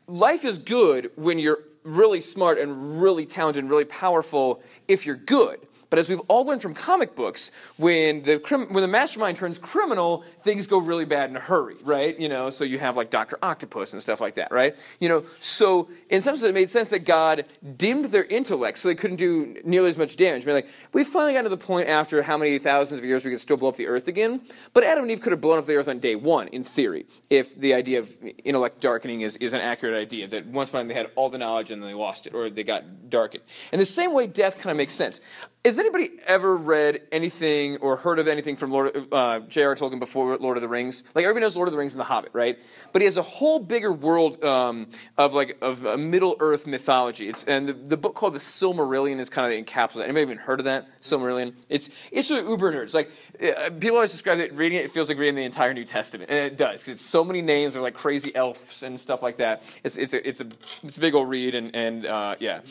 [0.08, 5.16] life is good when you're really smart and really talented and really powerful if you're
[5.16, 5.60] good.
[5.92, 8.38] But as we've all learned from comic books, when the
[8.70, 12.18] when the mastermind turns criminal, things go really bad in a hurry, right?
[12.18, 14.74] You know, so you have like Doctor Octopus and stuff like that, right?
[15.02, 17.44] You know, so in some sense, it made sense that God
[17.76, 20.44] dimmed their intellect so they couldn't do nearly as much damage.
[20.44, 23.26] I mean, like we finally got to the point after how many thousands of years
[23.26, 24.40] we could still blow up the Earth again,
[24.72, 27.06] but Adam and Eve could have blown up the Earth on day one, in theory,
[27.30, 30.26] if the idea of intellect darkening is, is an accurate idea.
[30.26, 32.64] That once upon they had all the knowledge and then they lost it, or they
[32.64, 33.44] got darkened.
[33.74, 35.20] In the same way, death kind of makes sense.
[35.64, 39.76] Has anybody ever read anything or heard of anything from Lord, uh, J.R.
[39.76, 41.04] Tolkien before Lord of the Rings?
[41.14, 42.60] Like everybody knows Lord of the Rings and The Hobbit, right?
[42.92, 44.88] But he has a whole bigger world um,
[45.20, 47.30] of like of a Middle Earth mythology.
[47.30, 50.06] It's and the, the book called the Silmarillion is kind of encapsulated.
[50.06, 51.54] Anybody even heard of that Silmarillion?
[51.70, 52.96] It's it's for uber nerds.
[52.96, 54.86] Like uh, people always describe it reading it.
[54.86, 57.44] It feels like reading the entire New Testament, and it does because it's so many
[57.44, 57.76] names.
[57.76, 59.62] They're like crazy elves and stuff like that.
[59.84, 60.48] It's it's a it's a
[60.82, 62.62] it's a big old read, and and uh, yeah.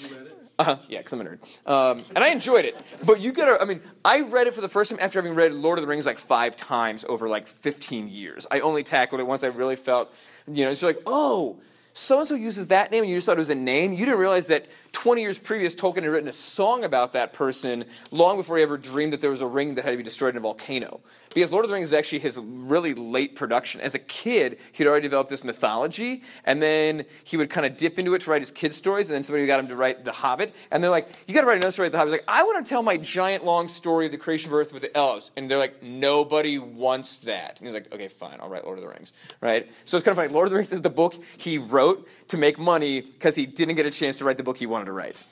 [0.61, 0.77] Uh-huh.
[0.90, 1.38] Yeah, because I'm a nerd.
[1.66, 2.79] Um, and I enjoyed it.
[3.03, 5.55] But you gotta, I mean, I read it for the first time after having read
[5.55, 8.46] Lord of the Rings like five times over like 15 years.
[8.51, 10.12] I only tackled it once I really felt,
[10.46, 11.57] you know, it's like, oh,
[11.94, 13.92] so and so uses that name and you just thought it was a name.
[13.92, 17.85] You didn't realize that 20 years previous, Tolkien had written a song about that person
[18.11, 20.35] long before he ever dreamed that there was a ring that had to be destroyed
[20.35, 21.00] in a volcano.
[21.33, 23.81] Because Lord of the Rings is actually his really late production.
[23.81, 28.00] As a kid, he'd already developed this mythology, and then he would kind of dip
[28.00, 30.11] into it to write his kid stories, and then somebody got him to write The
[30.11, 30.53] Hobbit.
[30.72, 32.14] And they're like, You got to write another story of The Hobbit.
[32.14, 34.72] He's like, I want to tell my giant long story of the creation of Earth
[34.72, 35.31] with the elves.
[35.37, 37.59] And they're like, Nobody wants that.
[37.59, 39.12] And he's like, Okay, fine, I'll write Lord of the Rings.
[39.40, 39.70] Right?
[39.85, 40.35] So it's kind of funny.
[40.35, 43.76] Lord of the Rings is the book he wrote to make money because he didn't
[43.76, 45.22] get a chance to write the book he wanted to write.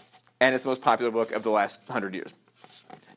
[0.41, 2.33] And it's the most popular book of the last hundred years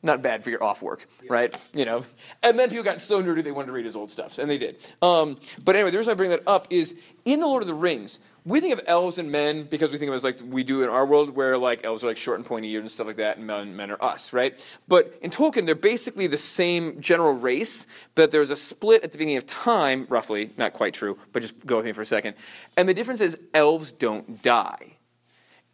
[0.02, 1.56] not bad for your off work, right?
[1.72, 2.04] You know,
[2.42, 4.58] and then people got so nerdy they wanted to read his old stuff, and they
[4.58, 4.76] did.
[5.00, 7.74] Um, but anyway, the reason I bring that up is in the Lord of the
[7.74, 10.64] Rings, we think of elves and men because we think of it as like we
[10.64, 13.06] do in our world, where like elves are like short and pointy ears and stuff
[13.06, 14.58] like that, and men, men are us, right?
[14.88, 19.18] But in Tolkien, they're basically the same general race, but there's a split at the
[19.18, 22.34] beginning of time, roughly, not quite true, but just go with me for a second.
[22.76, 24.96] And the difference is elves don't die.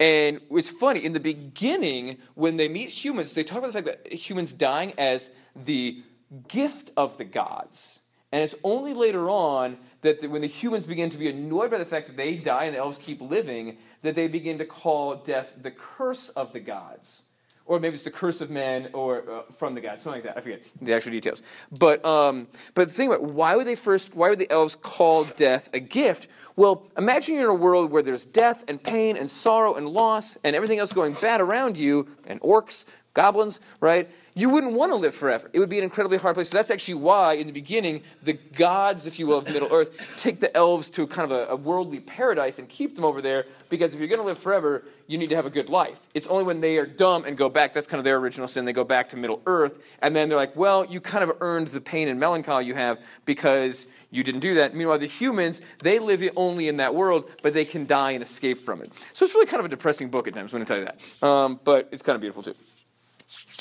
[0.01, 4.05] And it's funny, in the beginning, when they meet humans, they talk about the fact
[4.05, 6.03] that humans dying as the
[6.47, 8.01] gift of the gods.
[8.31, 11.79] And it's only later on that the, when the humans begin to be annoyed by
[11.79, 15.17] the fact that they die and the elves keep living, that they begin to call
[15.17, 17.23] death the curse of the gods
[17.69, 20.39] or maybe it's the curse of men, or uh, from the gods, something like that.
[20.39, 21.43] I forget the actual details.
[21.71, 24.15] But um, but the thing about why would they first?
[24.15, 26.29] Why would the elves call death a gift?
[26.57, 30.37] Well, imagine you're in a world where there's death and pain and sorrow and loss
[30.43, 34.11] and everything else going bad around you, and orcs, goblins, right?
[34.39, 35.51] You wouldn't want to live forever.
[35.53, 36.51] It would be an incredibly hard place.
[36.51, 40.15] So that's actually why, in the beginning, the gods, if you will, of Middle Earth
[40.17, 43.47] take the elves to kind of a, a worldly paradise and keep them over there.
[43.69, 45.99] Because if you're going to live forever, you need to have a good life.
[46.15, 48.65] It's only when they are dumb and go back, that's kind of their original sin,
[48.65, 51.69] they go back to Middle Earth, and then they're like, well, you kind of earned
[51.69, 54.73] the pain and melancholy you have because you didn't do that.
[54.73, 58.59] Meanwhile, the humans, they live only in that world, but they can die and escape
[58.59, 58.93] from it.
[59.15, 60.85] So it's really kind of a depressing book at times, I'm going to tell you
[60.85, 61.27] that.
[61.27, 62.55] Um, but it's kind of beautiful too.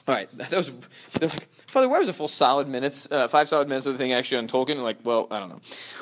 [0.07, 0.71] All right, that was.
[1.19, 4.13] Like, Father, where was a full solid minutes, uh, five solid minutes of the thing
[4.13, 4.81] actually on Tolkien?
[4.81, 5.61] Like, well, I don't know.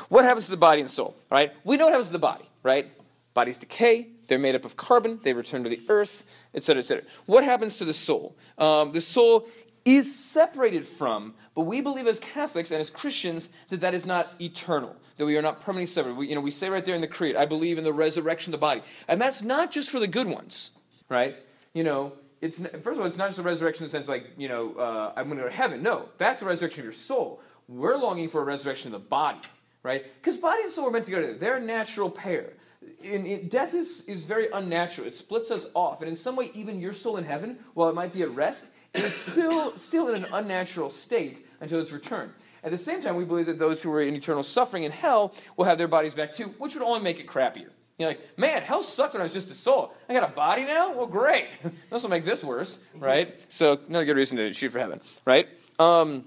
[0.09, 1.15] What happens to the body and soul?
[1.31, 1.51] Right?
[1.63, 2.91] We know what happens to the body, right?
[3.33, 4.09] Bodies decay.
[4.27, 5.19] They're made up of carbon.
[5.23, 6.23] They return to the earth,
[6.53, 7.03] etc., etc.
[7.25, 8.35] What happens to the soul?
[8.57, 9.47] Um, the soul
[9.85, 14.33] is separated from, but we believe as Catholics and as Christians that that is not
[14.41, 16.15] eternal, that we are not permanently separate.
[16.15, 18.53] We, you know, we say right there in the Creed, I believe in the resurrection
[18.53, 18.81] of the body.
[19.07, 20.71] And that's not just for the good ones,
[21.07, 21.35] right?
[21.73, 22.13] You know,
[22.45, 24.75] it's, first of all, it's not just a resurrection in the sense like, you know,
[24.75, 25.81] uh, I'm going to go to heaven.
[25.81, 27.41] No, that's the resurrection of your soul.
[27.67, 29.39] We're longing for a resurrection of the body,
[29.81, 30.05] right?
[30.21, 31.39] Because body and soul are meant to go together.
[31.39, 32.53] They're a natural pair.
[33.01, 35.07] In, in, death is, is very unnatural.
[35.07, 36.01] It splits us off.
[36.01, 38.65] And in some way, even your soul in heaven, while it might be at rest,
[38.93, 42.31] is still, still in an unnatural state until its return.
[42.63, 45.33] At the same time, we believe that those who are in eternal suffering in hell
[45.57, 47.69] will have their bodies back too, which would only make it crappier.
[47.97, 49.93] You're like, man, hell sucked when I was just a soul.
[50.09, 50.93] I got a body now?
[50.93, 51.47] Well, great.
[51.89, 53.33] this will make this worse, right?
[53.47, 55.47] So, another good reason to shoot for heaven, right?
[55.79, 56.25] Um,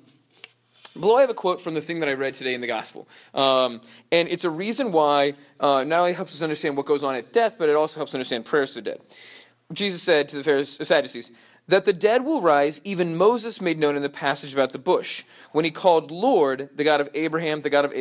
[0.99, 3.07] Below, I have a quote from the thing that I read today in the gospel.
[3.33, 7.15] Um, and it's a reason why uh, not only helps us understand what goes on
[7.15, 9.01] at death, but it also helps understand prayers to the dead.
[9.73, 11.31] Jesus said to the Pharisees, Sadducees,
[11.69, 15.23] that the dead will rise, even Moses made known in the passage about the bush,
[15.53, 17.93] when he called Lord the God of Abraham, the God of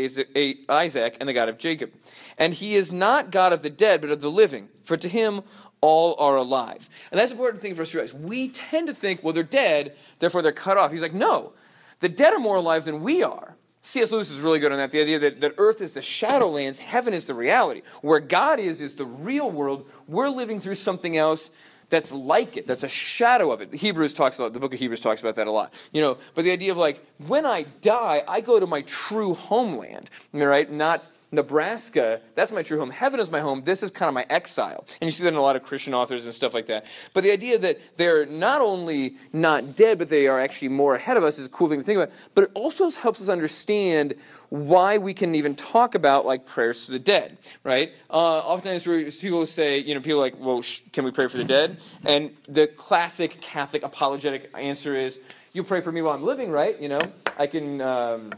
[0.69, 1.91] Isaac, and the God of Jacob.
[2.37, 5.41] And he is not God of the dead, but of the living, for to him
[5.81, 6.89] all are alive.
[7.11, 8.13] And that's an important thing for us to realize.
[8.13, 10.91] We tend to think, well, they're dead, therefore they're cut off.
[10.91, 11.51] He's like, no,
[11.99, 13.55] the dead are more alive than we are.
[13.81, 14.11] C.S.
[14.11, 14.91] Lewis is really good on that.
[14.91, 17.83] The idea that, that earth is the shadowlands, heaven is the reality.
[18.01, 19.89] Where God is, is the real world.
[20.07, 21.51] We're living through something else
[21.89, 23.73] that's like it, that's a shadow of it.
[23.73, 25.73] Hebrews talks about the book of Hebrews talks about that a lot.
[25.91, 29.33] You know, but the idea of like when I die, I go to my true
[29.33, 30.69] homeland, right?
[30.71, 32.89] Not Nebraska, that's my true home.
[32.89, 33.63] Heaven is my home.
[33.65, 34.85] This is kind of my exile.
[35.01, 36.85] And you see that in a lot of Christian authors and stuff like that.
[37.13, 41.17] But the idea that they're not only not dead, but they are actually more ahead
[41.17, 42.13] of us is a cool thing to think about.
[42.33, 44.15] But it also helps us understand
[44.49, 47.91] why we can even talk about like prayers to the dead, right?
[48.09, 48.83] Uh, oftentimes
[49.19, 51.77] people say, you know, people like, well, sh- can we pray for the dead?
[52.05, 55.19] And the classic Catholic apologetic answer is,
[55.51, 56.79] you pray for me while I'm living, right?
[56.79, 57.01] You know,
[57.37, 57.81] I can.
[57.81, 58.33] Um,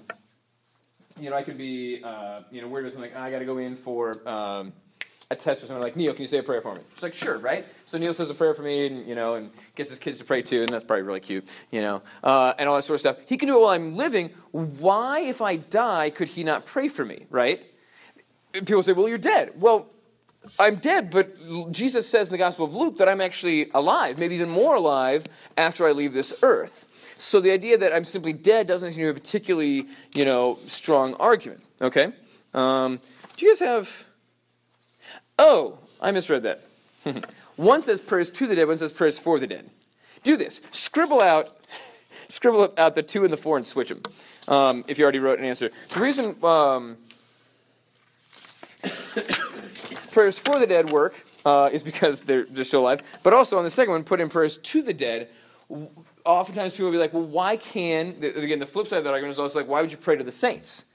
[1.19, 3.12] you know, I could be, uh, you know, worried about something.
[3.12, 4.73] Like, I got to go in for um,
[5.32, 5.82] a test or something.
[5.82, 6.82] Like, Neil, can you say a prayer for me?
[6.95, 7.65] She's like, sure, right?
[7.86, 10.23] So Neil says a prayer for me, and you know, and gets his kids to
[10.23, 12.99] pray too, and that's probably really cute, you know, uh, and all that sort of
[13.01, 13.17] stuff.
[13.25, 14.32] He can do it while I'm living.
[14.51, 17.63] Why, if I die, could he not pray for me, right?
[18.53, 19.53] People say, well, you're dead.
[19.62, 19.88] Well,
[20.58, 21.36] I'm dead, but
[21.71, 25.25] Jesus says in the Gospel of Luke that I'm actually alive, maybe even more alive
[25.58, 26.86] after I leave this earth.
[27.19, 30.58] So the idea that I'm simply dead doesn't seem to be a particularly, you know,
[30.67, 31.62] strong argument.
[31.82, 32.13] Okay?
[32.53, 33.01] Um,
[33.36, 34.05] do you guys have.
[35.38, 36.63] Oh, I misread that.
[37.58, 39.69] one says prayers to the dead, one says prayers for the dead.
[40.23, 40.62] Do this.
[40.71, 41.58] Scribble out.
[42.29, 44.01] Scribble out the two and the four and switch them.
[44.47, 45.71] Um, if you already wrote an answer.
[45.89, 46.97] The reason um,
[50.12, 53.01] prayers for the dead work uh, is because they're, they're still alive.
[53.23, 55.27] But also on the second one, put in prayers to the dead
[56.25, 59.32] oftentimes people will be like, well, why can, again, the flip side of that argument
[59.32, 60.86] is also like, why would you pray to the saints?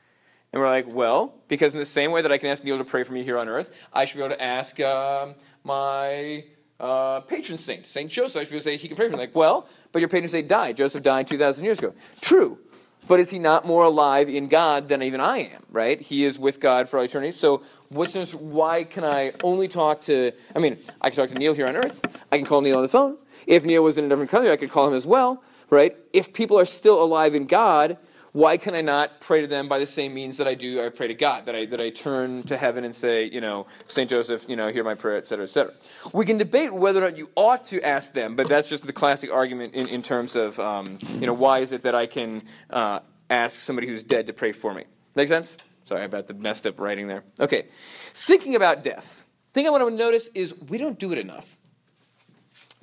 [0.52, 2.84] And we're like, well, because in the same way that I can ask Neil to
[2.84, 5.34] pray for me here on earth, I should be able to ask um,
[5.64, 6.44] my
[6.78, 8.40] uh, patron saint, Saint Joseph.
[8.40, 9.18] I should be able to say he can pray for me.
[9.18, 10.76] Like, well, but your patron saint died.
[10.76, 11.92] Joseph died 2,000 years ago.
[12.20, 12.58] True.
[13.06, 16.00] But is he not more alive in God than even I am, right?
[16.00, 17.32] He is with God for all eternity.
[17.32, 21.34] So what's this, why can I only talk to, I mean, I can talk to
[21.34, 22.00] Neil here on earth.
[22.32, 23.18] I can call Neil on the phone.
[23.46, 25.96] If Neil was in a different country, I could call him as well, right?
[26.12, 27.98] If people are still alive in God,
[28.35, 30.88] why can I not pray to them by the same means that I do I
[30.88, 31.46] pray to God?
[31.46, 34.72] That I that I turn to heaven and say, you know, Saint Joseph, you know,
[34.72, 35.72] hear my prayer, etc., etc.
[36.12, 38.92] We can debate whether or not you ought to ask them, but that's just the
[38.92, 42.42] classic argument in, in terms of, um, you know, why is it that I can
[42.70, 44.83] uh, ask somebody who's dead to pray for me?
[45.14, 45.57] Make sense?
[45.85, 47.22] Sorry about the messed up writing there.
[47.38, 47.66] Okay,
[48.14, 49.24] thinking about death.
[49.52, 51.57] Thing I want to notice is we don't do it enough,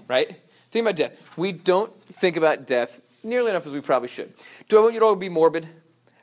[0.07, 0.39] right?
[0.71, 1.11] Think about death.
[1.35, 4.33] We don't think about death nearly enough as we probably should.
[4.69, 5.67] Do I want you to all be morbid?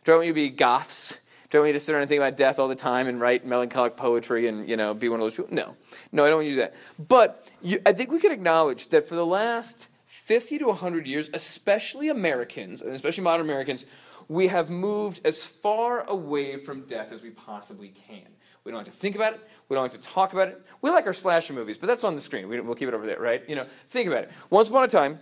[0.05, 1.19] Do I want you to be goths?
[1.51, 3.21] Do I want you to sit around and think about death all the time and
[3.21, 5.55] write melancholic poetry and you know be one of those people?
[5.55, 5.77] No,
[6.13, 7.09] no, I don't want you to do that.
[7.09, 11.29] But you, I think we can acknowledge that for the last 50 to 100 years,
[11.33, 13.85] especially Americans, and especially modern Americans,
[14.29, 18.29] we have moved as far away from death as we possibly can.
[18.65, 19.49] We don't have to think about it.
[19.69, 20.63] We don't like to talk about it.
[20.81, 22.49] We like our slasher movies, but that's on the screen.
[22.49, 23.43] We, will keep it over there, right?
[23.49, 24.31] You know, think about it.
[24.51, 25.19] Once upon a time,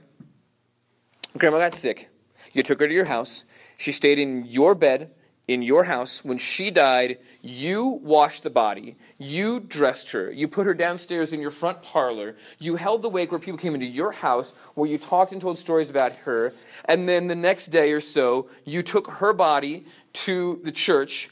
[1.36, 2.08] grandma got sick.
[2.52, 3.44] You took her to your house.
[3.76, 5.10] She stayed in your bed
[5.48, 6.24] in your house.
[6.24, 8.96] When she died, you washed the body.
[9.18, 10.30] You dressed her.
[10.30, 12.36] You put her downstairs in your front parlor.
[12.58, 15.58] You held the wake where people came into your house, where you talked and told
[15.58, 16.52] stories about her.
[16.84, 21.30] And then the next day or so, you took her body to the church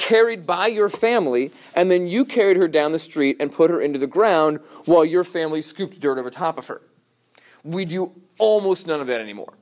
[0.00, 3.82] carried by your family, and then you carried her down the street and put her
[3.82, 6.80] into the ground while your family scooped dirt over top of her.
[7.62, 9.52] We do almost none of that anymore.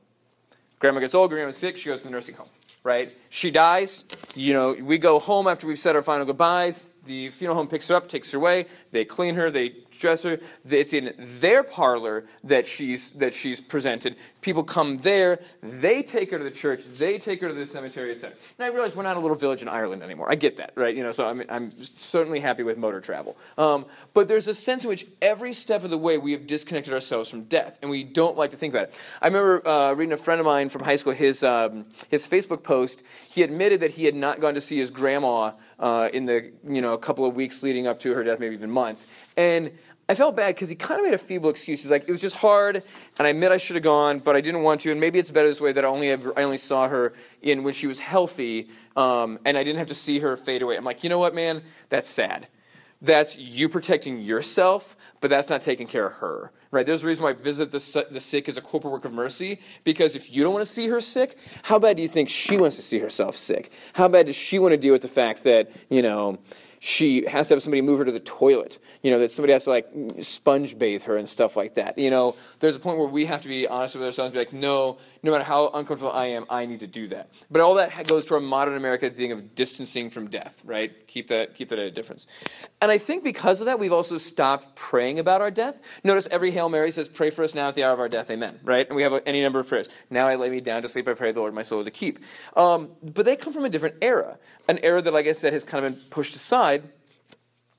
[0.79, 2.47] Grandma gets old, grandma's sick, she goes to the nursing home,
[2.85, 3.13] right?
[3.31, 4.05] She dies,
[4.37, 6.87] you know, we go home after we've said our final goodbyes.
[7.05, 10.39] The funeral home picks her up, takes her away, they clean her, they dress her.
[10.69, 14.17] It's in their parlor that she's that she's presented.
[14.41, 18.13] People come there, they take her to the church, they take her to the cemetery,
[18.13, 18.37] etc.
[18.59, 20.31] And I realize we're not a little village in Ireland anymore.
[20.31, 20.95] I get that, right?
[20.95, 23.37] You know, so I'm, I'm certainly happy with motor travel.
[23.59, 23.85] Um,
[24.15, 27.29] but there's a sense in which every step of the way we have disconnected ourselves
[27.29, 28.95] from death, and we don't like to think about it.
[29.21, 32.63] I remember uh, reading a friend of mine from high school his um, his Facebook
[32.63, 33.03] post.
[33.31, 36.81] He admitted that he had not gone to see his grandma uh, in the you
[36.81, 39.07] know a couple of weeks leading up to her death, maybe even months,
[39.37, 39.71] and
[40.11, 41.83] I felt bad because he kind of made a feeble excuse.
[41.83, 42.83] He's like, it was just hard,
[43.19, 45.31] and I admit I should have gone, but I didn't want to, and maybe it's
[45.31, 47.99] better this way that I only ever, I only saw her in when she was
[47.99, 50.77] healthy, um, and I didn't have to see her fade away.
[50.77, 51.63] I'm like, you know what, man?
[51.91, 52.49] That's sad.
[53.03, 56.53] That's you protecting yourself, but that's not taking care of her.
[56.71, 56.85] Right?
[56.85, 60.17] There's a reason why visit the, the sick is a corporal work of mercy, because
[60.17, 62.77] if you don't want to see her sick, how bad do you think she wants
[62.77, 63.71] to see herself sick?
[63.93, 66.39] How bad does she want to deal with the fact that, you know,
[66.81, 68.79] she has to have somebody move her to the toilet.
[69.03, 69.89] You know, that somebody has to like
[70.23, 71.99] sponge bathe her and stuff like that.
[71.99, 74.39] You know, there's a point where we have to be honest with ourselves and be
[74.39, 77.31] like, no, no matter how uncomfortable I am, I need to do that.
[77.51, 81.07] But all that goes to our modern America thing of distancing from death, right?
[81.07, 82.27] Keep that, keep that at a difference.
[82.81, 85.81] And I think because of that, we've also stopped praying about our death.
[86.05, 88.31] Notice every Hail Mary says, pray for us now at the hour of our death,
[88.31, 88.87] amen, right?
[88.87, 89.89] And we have any number of prayers.
[90.11, 92.21] Now I lay me down to sleep, I pray the Lord my soul to keep.
[92.57, 94.39] Um, but they come from a different era,
[94.69, 96.68] an era that, like I said, has kind of been pushed aside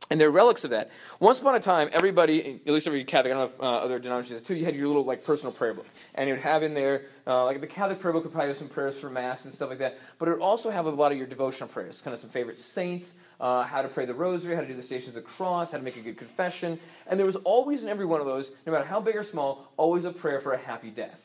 [0.09, 0.89] and they're relics of that.
[1.19, 3.99] Once upon a time, everybody, at least every Catholic, I don't know if uh, other
[3.99, 6.73] denominations too, you had your little like personal prayer book, and you would have in
[6.73, 9.53] there uh, like the Catholic prayer book would probably have some prayers for Mass and
[9.53, 12.13] stuff like that, but it would also have a lot of your devotional prayers, kind
[12.13, 15.09] of some favorite saints, uh, how to pray the Rosary, how to do the Stations
[15.09, 18.05] of the Cross, how to make a good confession, and there was always in every
[18.05, 20.89] one of those, no matter how big or small, always a prayer for a happy
[20.89, 21.19] death.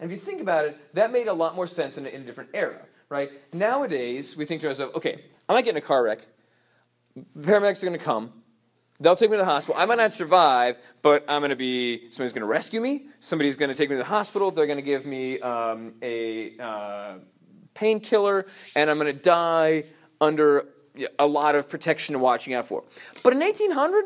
[0.00, 2.22] And if you think about it, that made a lot more sense in a, in
[2.22, 3.30] a different era, right?
[3.52, 6.20] Nowadays, we think to ourselves, okay, I might get in a car wreck
[7.38, 8.32] paramedics are going to come.
[9.00, 9.80] They'll take me to the hospital.
[9.80, 13.06] I might not survive, but I'm going to be somebody's going to rescue me.
[13.20, 14.50] Somebody's going to take me to the hospital.
[14.50, 17.14] They're going to give me um, a uh,
[17.74, 19.84] painkiller, and I'm going to die
[20.20, 20.66] under
[21.18, 22.82] a lot of protection and watching out for.
[23.22, 24.04] But in 1800,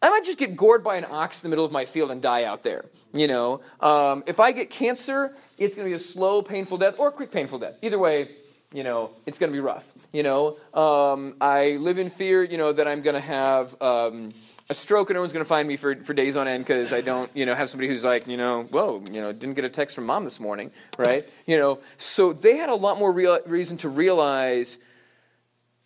[0.00, 2.22] I might just get gored by an ox in the middle of my field and
[2.22, 2.84] die out there.
[3.12, 6.96] You know, um, if I get cancer, it's going to be a slow, painful death
[6.98, 7.78] or a quick, painful death.
[7.82, 8.36] Either way,
[8.72, 9.90] you know, it's going to be rough.
[10.14, 14.32] You know, um, I live in fear, you know, that I'm going to have um,
[14.70, 16.92] a stroke and no one's going to find me for, for days on end because
[16.92, 19.64] I don't, you know, have somebody who's like, you know, whoa, you know, didn't get
[19.64, 21.28] a text from mom this morning, right?
[21.48, 24.78] You know, so they had a lot more real, reason to realize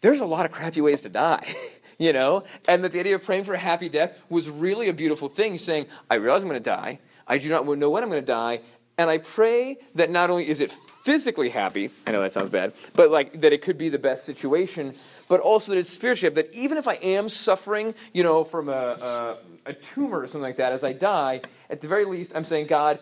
[0.02, 1.50] there's a lot of crappy ways to die.
[1.98, 4.92] you know, and that the idea of praying for a happy death was really a
[4.92, 6.98] beautiful thing, saying, I realize I'm going to die.
[7.26, 8.60] I do not know when I'm going to die,
[8.98, 10.72] and I pray that not only is it
[11.04, 14.24] physically happy, I know that sounds bad, but like that it could be the best
[14.24, 14.94] situation,
[15.28, 18.72] but also that it's spiritually that even if I am suffering, you know, from a,
[18.72, 22.44] a, a tumor or something like that as I die, at the very least, I'm
[22.44, 22.98] saying, God,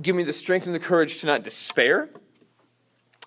[0.00, 2.08] give me the strength and the courage to not despair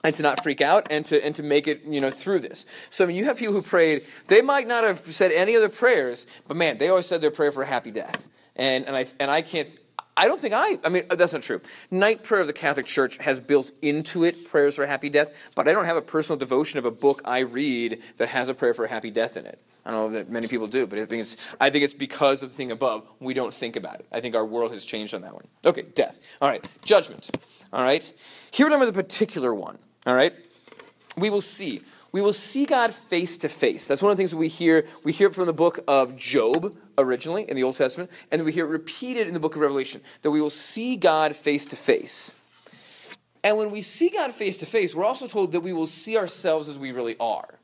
[0.02, 2.66] and to not freak out and to and to make it you know through this.
[2.90, 5.68] So I mean, you have people who prayed they might not have said any other
[5.68, 8.28] prayers but man they always said their prayer for a happy death.
[8.56, 9.70] And and i and i can't
[10.16, 11.62] I don't think I, I mean, uh, that's not true.
[11.90, 15.32] Night prayer of the Catholic Church has built into it prayers for a happy death,
[15.56, 18.54] but I don't have a personal devotion of a book I read that has a
[18.54, 19.60] prayer for a happy death in it.
[19.86, 22.44] I don't know that many people do, but I think it's, I think it's because
[22.44, 23.08] of the thing above.
[23.20, 24.08] We don't think about it.
[24.12, 25.48] I think our world has changed on that one.
[25.66, 26.18] Okay, death.
[26.42, 27.30] All right, judgment.
[27.72, 28.12] All right.
[28.52, 29.78] Here we are with a particular one.
[30.06, 30.34] All right.
[31.18, 31.82] We will see
[32.12, 33.86] we will see God face to face.
[33.86, 34.88] That's one of the things we hear.
[35.04, 38.52] We hear it from the book of Job originally in the Old Testament, and we
[38.52, 41.76] hear it repeated in the book of Revelation that we will see God face to
[41.76, 42.32] face.
[43.44, 46.18] And when we see God face to face, we're also told that we will see
[46.18, 47.60] ourselves as we really are.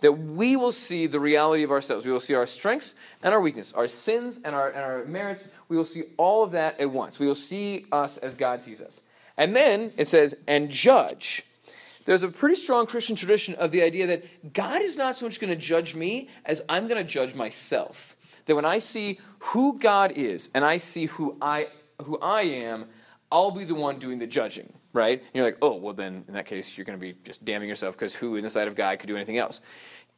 [0.00, 2.04] That we will see the reality of ourselves.
[2.04, 5.44] We will see our strengths and our weakness, our sins and our, and our merits.
[5.68, 7.18] We will see all of that at once.
[7.18, 9.00] We will see us as God sees us.
[9.36, 11.44] And then it says, and judge
[12.08, 15.38] there's a pretty strong Christian tradition of the idea that God is not so much
[15.38, 18.16] going to judge me as I'm going to judge myself.
[18.46, 21.66] That when I see who God is and I see who I
[22.02, 22.86] who I am,
[23.30, 25.18] I'll be the one doing the judging, right?
[25.18, 27.68] And you're like, oh, well, then in that case, you're going to be just damning
[27.68, 29.60] yourself because who in the sight of God could do anything else?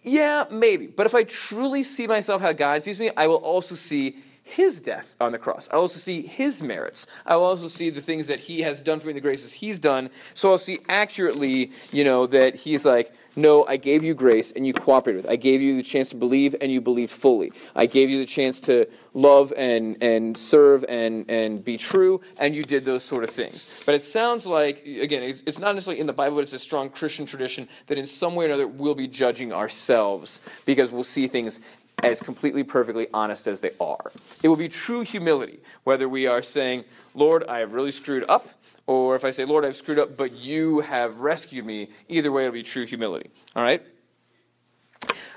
[0.02, 0.86] Yeah, maybe.
[0.86, 4.80] But if I truly see myself how God sees me, I will also see his
[4.80, 5.68] death on the cross.
[5.72, 7.06] I also see his merits.
[7.24, 9.78] I will also see the things that he has done for me, the graces he's
[9.78, 10.10] done.
[10.34, 14.66] So I'll see accurately, you know, that he's like, no, I gave you grace and
[14.66, 15.32] you cooperated with.
[15.32, 17.52] I gave you the chance to believe and you believed fully.
[17.76, 22.54] I gave you the chance to love and, and serve and, and be true, and
[22.54, 23.70] you did those sort of things.
[23.86, 26.58] But it sounds like, again, it's, it's not necessarily in the Bible, but it's a
[26.58, 31.04] strong Christian tradition that in some way or another we'll be judging ourselves because we'll
[31.04, 31.60] see things
[32.02, 34.12] as completely perfectly honest as they are.
[34.42, 36.84] It will be true humility, whether we are saying,
[37.14, 38.48] Lord, I have really screwed up,
[38.86, 41.90] or if I say, Lord, I've screwed up, but you have rescued me.
[42.08, 43.30] Either way, it'll be true humility.
[43.54, 43.82] All right?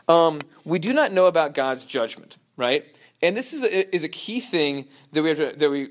[0.07, 2.85] Um, we do not know about God's judgment, right?
[3.23, 5.89] And this is a, is a key thing that we have to, that we,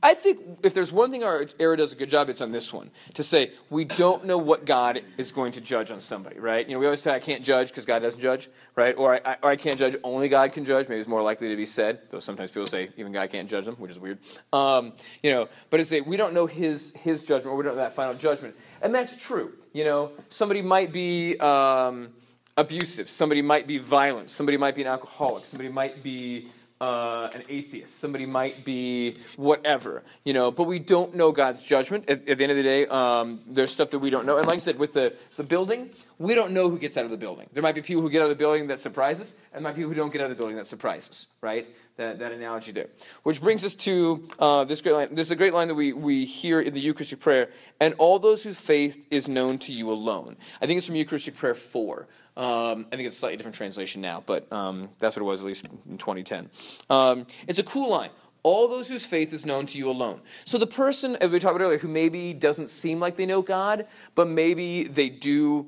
[0.00, 2.72] I think if there's one thing our era does a good job, it's on this
[2.72, 2.92] one.
[3.14, 6.64] To say, we don't know what God is going to judge on somebody, right?
[6.64, 8.94] You know, we always say, I can't judge because God doesn't judge, right?
[8.96, 10.88] Or I, or I can't judge, only God can judge.
[10.88, 13.64] Maybe it's more likely to be said, though sometimes people say even God can't judge
[13.64, 14.20] them, which is weird.
[14.52, 17.74] Um, you know, but it's a, we don't know his, his judgment, or we don't
[17.74, 18.54] know that final judgment.
[18.80, 19.52] And that's true.
[19.72, 22.10] You know, somebody might be, um,
[22.56, 23.08] abusive.
[23.08, 24.30] Somebody might be violent.
[24.30, 25.44] Somebody might be an alcoholic.
[25.44, 26.50] Somebody might be
[26.80, 28.00] uh, an atheist.
[28.00, 30.50] Somebody might be whatever, you know.
[30.50, 32.08] But we don't know God's judgment.
[32.08, 34.38] At, at the end of the day, um, there's stuff that we don't know.
[34.38, 37.10] And like I said, with the, the building, we don't know who gets out of
[37.10, 37.48] the building.
[37.52, 39.72] There might be people who get out of the building that surprise us, and might
[39.72, 41.66] be people who don't get out of the building that surprise us, right?
[41.98, 42.86] That, that analogy there.
[43.24, 45.16] Which brings us to uh, this great line.
[45.16, 47.50] This is a great line that we, we hear in the Eucharistic prayer.
[47.80, 50.36] And all those whose faith is known to you alone.
[50.62, 52.06] I think it's from Eucharistic prayer 4.
[52.36, 55.40] Um, I think it's a slightly different translation now, but um, that's what it was
[55.40, 56.48] at least in 2010.
[56.88, 58.10] Um, it's a cool line.
[58.44, 60.20] All those whose faith is known to you alone.
[60.44, 63.42] So the person, as we talked about earlier, who maybe doesn't seem like they know
[63.42, 65.66] God, but maybe they do,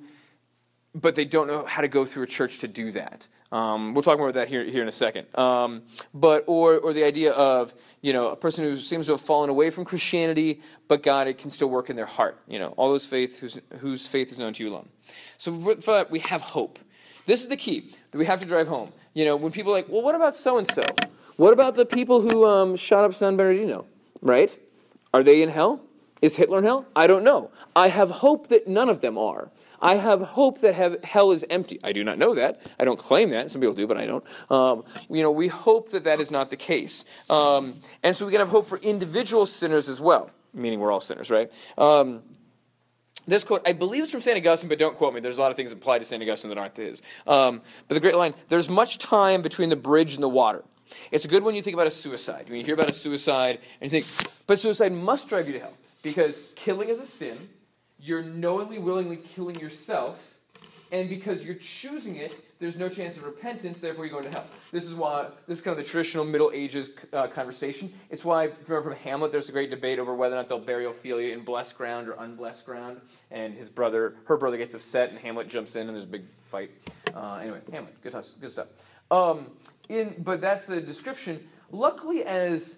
[0.95, 3.27] but they don't know how to go through a church to do that.
[3.53, 5.27] Um, we'll talk more about that here, here in a second.
[5.37, 5.83] Um,
[6.15, 9.51] but or or the idea of you know a person who seems to have fallen
[9.51, 12.41] away from Christianity, but God it can still work in their heart.
[12.47, 14.89] You know, all those faith whose, whose faith is known to you alone.
[15.39, 16.79] So for that we have hope.
[17.27, 18.93] This is the key that we have to drive home.
[19.15, 20.83] You know, when people are like, well, what about so and so?
[21.37, 23.87] What about the people who um, shot up San Bernardino?
[24.23, 24.51] Right?
[25.13, 25.81] Are they in hell?
[26.23, 26.87] Is Hitler in hell?
[26.95, 27.51] I don't know.
[27.75, 29.51] I have hope that none of them are.
[29.81, 31.81] I have hope that have, hell is empty.
[31.83, 32.61] I do not know that.
[32.79, 33.51] I don't claim that.
[33.51, 34.25] Some people do, but I don't.
[34.51, 37.05] Um, you know, we hope that that is not the case.
[37.29, 41.01] Um, and so we can have hope for individual sinners as well, meaning we're all
[41.01, 41.51] sinners, right?
[41.79, 42.23] Um,
[43.27, 44.37] this quote, I believe it's from St.
[44.37, 45.21] Augustine, but don't quote me.
[45.21, 46.23] There's a lot of things apply to St.
[46.23, 47.03] Augustine that aren't his.
[47.27, 50.65] Um, but the great line there's much time between the bridge and the water.
[51.13, 52.47] It's a good when you think about a suicide.
[52.49, 55.61] When you hear about a suicide and you think, but suicide must drive you to
[55.61, 57.49] hell because killing is a sin
[58.01, 60.19] you're knowingly, willingly killing yourself,
[60.93, 64.47] and because you're choosing it, there's no chance of repentance, therefore you're going to hell.
[64.73, 67.93] This is why, this is kind of the traditional Middle Ages uh, conversation.
[68.11, 70.85] It's why, remember from Hamlet, there's a great debate over whether or not they'll bury
[70.85, 75.19] Ophelia in blessed ground or unblessed ground, and his brother, her brother gets upset, and
[75.19, 76.71] Hamlet jumps in, and there's a big fight.
[77.15, 78.69] Uh, anyway, Hamlet, good, good stuff.
[79.11, 79.47] Um,
[79.89, 81.49] in, but that's the description.
[81.71, 82.77] Luckily, as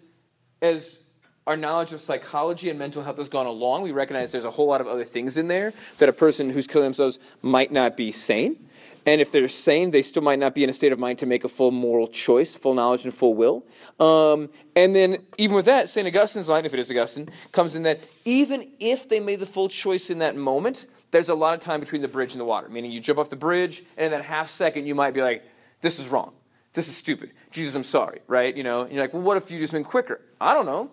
[0.63, 1.01] as
[1.47, 4.69] our knowledge of psychology and mental health has gone along, we recognize there's a whole
[4.69, 8.13] lot of other things in there that a person who's killing themselves might not be
[8.13, 8.69] sane.
[9.05, 11.27] And if they're sane, they still might not be in a state of mind to
[11.27, 13.65] make a full moral choice, full knowledge, and full will.
[13.99, 16.07] Um, and then, even with that, St.
[16.07, 19.69] Augustine's line, if it is Augustine, comes in that even if they made the full
[19.69, 22.69] choice in that moment, there's a lot of time between the bridge and the water.
[22.69, 25.43] Meaning, you jump off the bridge, and in that half second, you might be like,
[25.81, 26.33] this is wrong.
[26.73, 27.33] This is stupid.
[27.51, 28.57] Jesus, I'm sorry, right?
[28.57, 30.21] You know, and you're like, well, what if you just been quicker?
[30.41, 30.91] I don't know.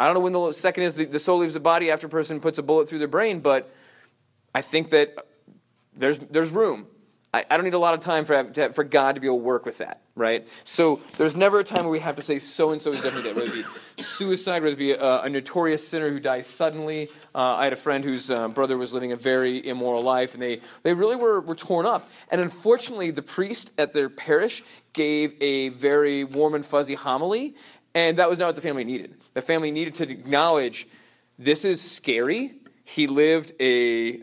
[0.00, 2.40] I don't know when the second is the, soul leaves the body after a person
[2.40, 3.70] puts a bullet through their brain, but
[4.54, 5.14] I think that
[5.94, 6.86] there's, there's room.
[7.34, 9.44] I, I don't need a lot of time for, for God to be able to
[9.44, 10.48] work with that, right?
[10.64, 13.24] So there's never a time where we have to say so and so is definitely
[13.24, 17.10] dead, whether it be suicide, whether it be a, a notorious sinner who dies suddenly.
[17.34, 20.42] Uh, I had a friend whose uh, brother was living a very immoral life, and
[20.42, 22.10] they, they really were, were torn up.
[22.30, 27.54] And unfortunately, the priest at their parish gave a very warm and fuzzy homily,
[27.94, 29.16] and that was not what the family needed.
[29.34, 30.88] The family needed to acknowledge
[31.38, 32.54] this is scary.
[32.84, 34.22] He lived a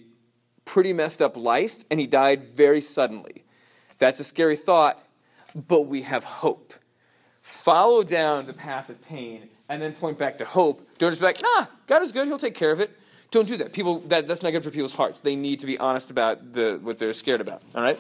[0.66, 3.44] pretty messed up life, and he died very suddenly.
[3.98, 5.04] That's a scary thought,
[5.56, 6.74] but we have hope.
[7.42, 10.88] Follow down the path of pain and then point back to hope.
[10.98, 12.92] Don't just be like, nah, God is good, he'll take care of it.
[13.32, 13.74] Don't do that.
[13.74, 15.20] People that, that's not good for people's hearts.
[15.20, 17.62] They need to be honest about the what they're scared about.
[17.76, 18.00] All right?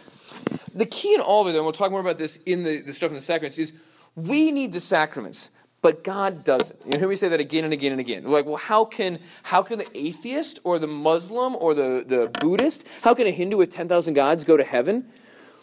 [0.73, 2.93] The key in all of it, and we'll talk more about this in the, the
[2.93, 3.73] stuff in the sacraments, is
[4.15, 5.49] we need the sacraments
[5.81, 6.79] but God doesn't.
[6.85, 8.23] You hear me say that again and again and again.
[8.23, 12.31] We're like, well, how can how can the atheist or the Muslim or the, the
[12.39, 15.07] Buddhist, how can a Hindu with 10,000 gods go to heaven?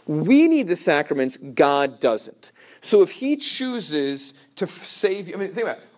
[0.06, 2.52] We need the sacraments, God doesn't.
[2.80, 5.88] So if he chooses to save you, I mean, think about it.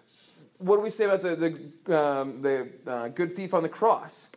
[0.58, 4.28] What do we say about the, the, um, the uh, good thief on the cross?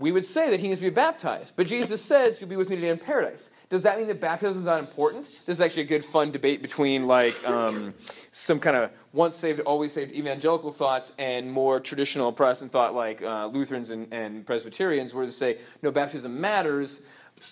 [0.00, 1.52] We would say that he needs to be baptized.
[1.56, 3.50] But Jesus says, You'll be with me today in paradise.
[3.68, 5.26] Does that mean that baptism is not important?
[5.44, 7.92] This is actually a good, fun debate between like um,
[8.32, 13.20] some kind of once saved, always saved evangelical thoughts and more traditional Protestant thought like
[13.20, 17.02] uh, Lutherans and, and, Presbyterians, where they say, no, baptism matters.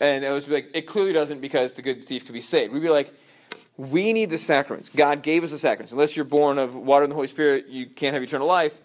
[0.01, 2.73] And it was like, it clearly doesn't because the good thief could be saved.
[2.73, 3.13] We'd be like,
[3.77, 4.89] we need the sacraments.
[4.89, 5.93] God gave us the sacraments.
[5.93, 8.81] Unless you're born of water and the Holy Spirit, you can't have eternal life.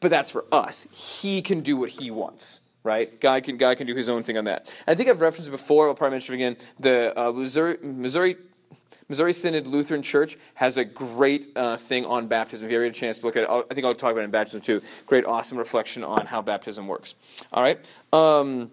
[0.00, 0.86] But that's for us.
[0.90, 3.20] He can do what he wants right?
[3.20, 4.72] God can, God can do his own thing on that.
[4.86, 6.56] I think I've referenced before, I'll probably mention again.
[6.80, 8.36] The uh, Missouri, Missouri,
[9.08, 12.66] Missouri Synod Lutheran Church has a great uh, thing on baptism.
[12.66, 14.12] If you ever get a chance to look at it, I'll, i think I'll talk
[14.12, 14.82] about it in baptism too.
[15.06, 17.14] Great, awesome reflection on how baptism works.
[17.52, 17.78] All right?
[18.12, 18.70] Um,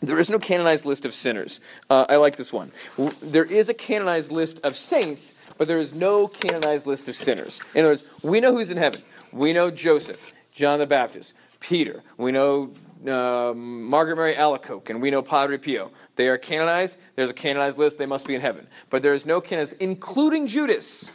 [0.00, 1.60] there is no canonized list of sinners.
[1.88, 2.72] Uh, I like this one.
[3.20, 7.60] There is a canonized list of saints, but there is no canonized list of sinners.
[7.74, 9.02] In other words, we know who's in heaven.
[9.32, 12.02] We know Joseph, John the Baptist, Peter.
[12.16, 12.72] We know
[13.06, 15.90] uh, Margaret Mary Alacoque, and we know Padre Pio.
[16.16, 16.96] They are canonized.
[17.16, 17.98] There's a canonized list.
[17.98, 18.66] They must be in heaven.
[18.90, 21.10] But there is no canonized, including Judas.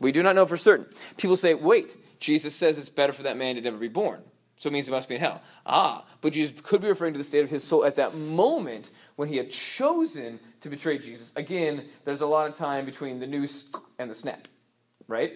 [0.00, 0.86] We do not know for certain.
[1.16, 4.22] People say, wait, Jesus says it's better for that man to never be born.
[4.56, 5.40] So it means he must be in hell.
[5.64, 8.90] Ah, but Jesus could be referring to the state of his soul at that moment
[9.16, 11.30] when he had chosen to betray Jesus.
[11.36, 13.66] Again, there's a lot of time between the noose
[13.98, 14.48] and the snap,
[15.06, 15.32] right?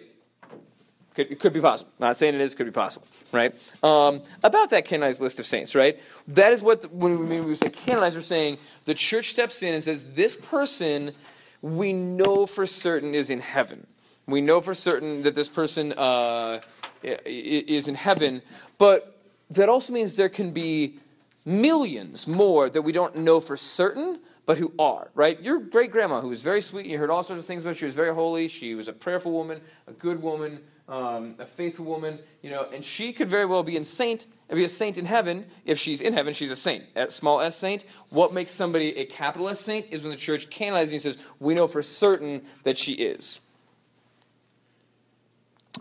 [1.15, 1.93] Could, it could be possible.
[1.99, 3.55] Not saying it is, could be possible, right?
[3.83, 6.01] Um, about that canonized list of saints, right?
[6.29, 9.75] That is what, the, when we, we say canonized, we're saying the church steps in
[9.75, 11.13] and says, this person
[11.61, 13.87] we know for certain is in heaven.
[14.27, 16.61] We know for certain that this person uh,
[17.03, 18.43] is in heaven,
[18.79, 19.19] but
[19.51, 20.99] that also means there can be
[21.45, 25.41] millions more that we don't know for certain, but who are, right?
[25.41, 27.75] Your great grandma, who was very sweet, you heard all sorts of things about her.
[27.75, 28.49] She was very holy.
[28.49, 32.85] She was a prayerful woman, a good woman, um, a faithful woman, you know, and
[32.85, 35.47] she could very well be in saint, be a saint in heaven.
[35.65, 37.85] If she's in heaven, she's a saint, a small s saint.
[38.11, 41.55] What makes somebody a capital S saint is when the church canonizes and says, we
[41.55, 43.41] know for certain that she is.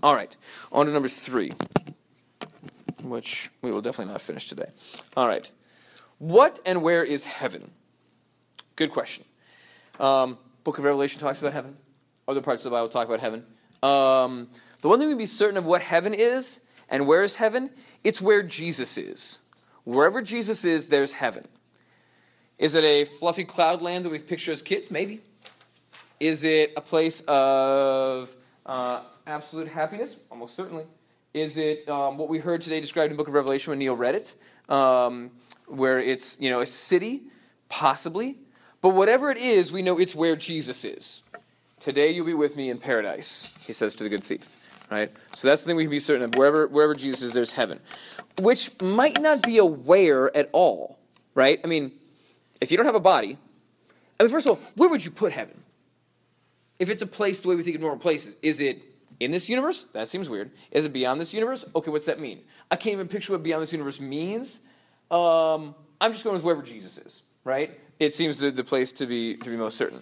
[0.01, 0.35] All right,
[0.71, 1.51] on to number three,
[3.03, 4.71] which we will definitely not finish today.
[5.17, 5.51] All right,
[6.17, 7.71] what and where is heaven?
[8.77, 9.25] Good question.
[9.99, 11.75] Um, Book of Revelation talks about heaven.
[12.27, 13.45] Other parts of the Bible talk about heaven.
[13.83, 14.47] Um,
[14.81, 16.59] the one thing we can be certain of what heaven is
[16.89, 17.69] and where is heaven,
[18.03, 19.37] it's where Jesus is.
[19.83, 21.47] Wherever Jesus is, there's heaven.
[22.57, 24.91] Is it a fluffy cloud land that we picture as kids?
[24.91, 25.21] Maybe.
[26.19, 30.15] Is it a place of uh, absolute happiness?
[30.29, 30.85] Almost certainly.
[31.33, 33.95] Is it um, what we heard today described in the book of Revelation when Neil
[33.95, 34.33] read it,
[34.69, 35.31] um,
[35.65, 37.23] where it's you know a city,
[37.69, 38.37] possibly.
[38.81, 41.21] But whatever it is, we know it's where Jesus is.
[41.79, 44.60] Today you'll be with me in paradise, he says to the good thief
[44.91, 45.11] right?
[45.35, 46.35] So that's the thing we can be certain of.
[46.35, 47.79] Wherever, wherever Jesus is, there's heaven,
[48.39, 50.99] which might not be aware at all,
[51.33, 51.59] right?
[51.63, 51.93] I mean,
[52.59, 53.37] if you don't have a body,
[54.19, 55.63] I mean, first of all, where would you put heaven?
[56.77, 58.83] If it's a place the way we think of normal places, is it
[59.19, 59.85] in this universe?
[59.93, 60.51] That seems weird.
[60.71, 61.63] Is it beyond this universe?
[61.75, 62.41] Okay, what's that mean?
[62.69, 64.59] I can't even picture what beyond this universe means.
[65.09, 67.79] Um, I'm just going with wherever Jesus is, right?
[67.99, 70.01] It seems the, the place to be to be most certain.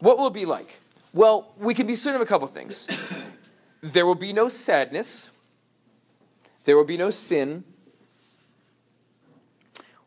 [0.00, 0.80] What will it be like?
[1.12, 2.88] Well, we can be certain of a couple things.
[3.92, 5.30] There will be no sadness.
[6.64, 7.62] There will be no sin.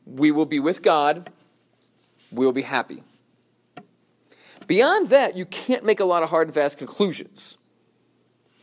[0.06, 1.32] We will be with God.
[2.30, 3.04] We will be happy.
[4.68, 7.58] Beyond that, you can't make a lot of hard and fast conclusions,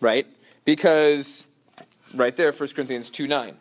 [0.00, 0.26] right?
[0.66, 1.44] Because,
[2.14, 3.56] right there, 1 Corinthians 2 9.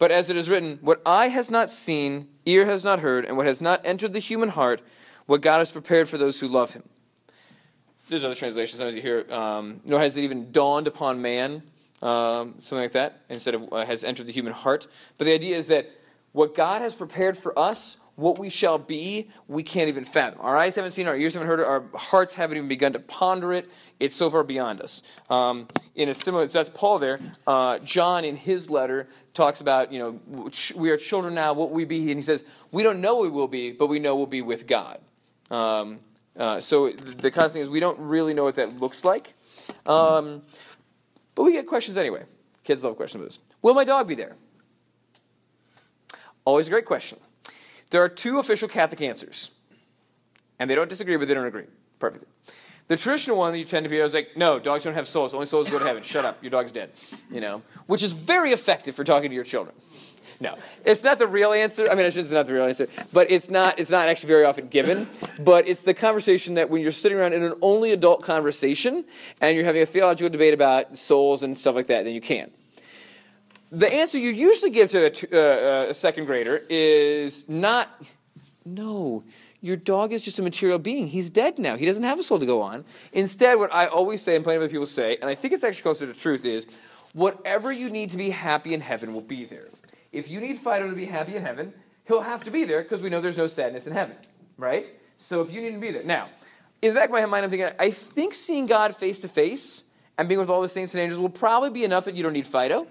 [0.00, 3.36] But as it is written, what eye has not seen, ear has not heard, and
[3.36, 4.82] what has not entered the human heart,
[5.26, 6.82] what God has prepared for those who love him
[8.08, 8.78] there's other translations.
[8.78, 11.62] Sometimes you hear, um, nor has it even dawned upon man,
[12.02, 14.86] um, something like that, instead of uh, has entered the human heart.
[15.18, 15.90] But the idea is that
[16.32, 20.40] what God has prepared for us, what we shall be, we can't even fathom.
[20.40, 22.98] Our eyes haven't seen, our ears haven't heard it, our hearts haven't even begun to
[22.98, 23.70] ponder it.
[23.98, 25.02] It's so far beyond us.
[25.30, 27.20] Um, in a similar, that's Paul there.
[27.46, 31.84] Uh, John, in his letter, talks about, you know, we are children now, what we
[31.84, 32.10] be?
[32.10, 34.66] And he says, we don't know we will be, but we know we'll be with
[34.66, 34.98] God.
[35.50, 36.00] Um,
[36.36, 39.34] uh, so the constant thing is we don't really know what that looks like.
[39.86, 40.42] Um,
[41.34, 42.24] but we get questions anyway.
[42.64, 43.38] Kids love questions about this.
[43.60, 44.36] Will my dog be there?
[46.44, 47.18] Always a great question.
[47.90, 49.50] There are two official Catholic answers.
[50.58, 51.66] And they don't disagree, but they don't agree.
[51.98, 52.28] Perfectly.
[52.88, 55.34] The traditional one that you tend to be is like, no, dogs don't have souls.
[55.34, 56.02] Only souls go to heaven.
[56.02, 56.90] Shut up, your dog's dead.
[57.30, 59.74] You know, which is very effective for talking to your children.
[60.42, 61.88] No, it's not the real answer.
[61.88, 63.78] I mean, I shouldn't say not the real answer, but it's not.
[63.78, 65.08] It's not actually very often given.
[65.38, 69.04] But it's the conversation that when you're sitting around in an only adult conversation
[69.40, 72.50] and you're having a theological debate about souls and stuff like that, then you can.
[73.70, 78.02] The answer you usually give to a, uh, a second grader is not,
[78.66, 79.24] no,
[79.62, 81.06] your dog is just a material being.
[81.06, 81.76] He's dead now.
[81.76, 82.84] He doesn't have a soul to go on.
[83.12, 85.64] Instead, what I always say, and plenty of other people say, and I think it's
[85.64, 86.66] actually closer to truth, is
[87.14, 89.68] whatever you need to be happy in heaven will be there.
[90.12, 91.72] If you need Fido to be happy in heaven,
[92.06, 94.16] he'll have to be there because we know there's no sadness in heaven,
[94.58, 94.86] right?
[95.18, 96.04] So if you need to be there.
[96.04, 96.28] Now,
[96.82, 99.84] in the back of my mind, I'm thinking, I think seeing God face to face
[100.18, 102.32] and being with all the saints and angels will probably be enough that you don't
[102.32, 102.86] need Fido.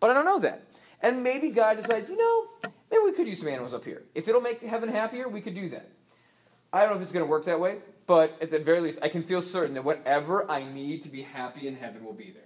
[0.00, 0.62] But I don't know that.
[1.00, 4.02] And maybe God decides, you know, maybe we could use some animals up here.
[4.14, 5.90] If it'll make heaven happier, we could do that.
[6.72, 8.98] I don't know if it's going to work that way, but at the very least,
[9.02, 12.30] I can feel certain that whatever I need to be happy in heaven will be
[12.32, 12.42] there.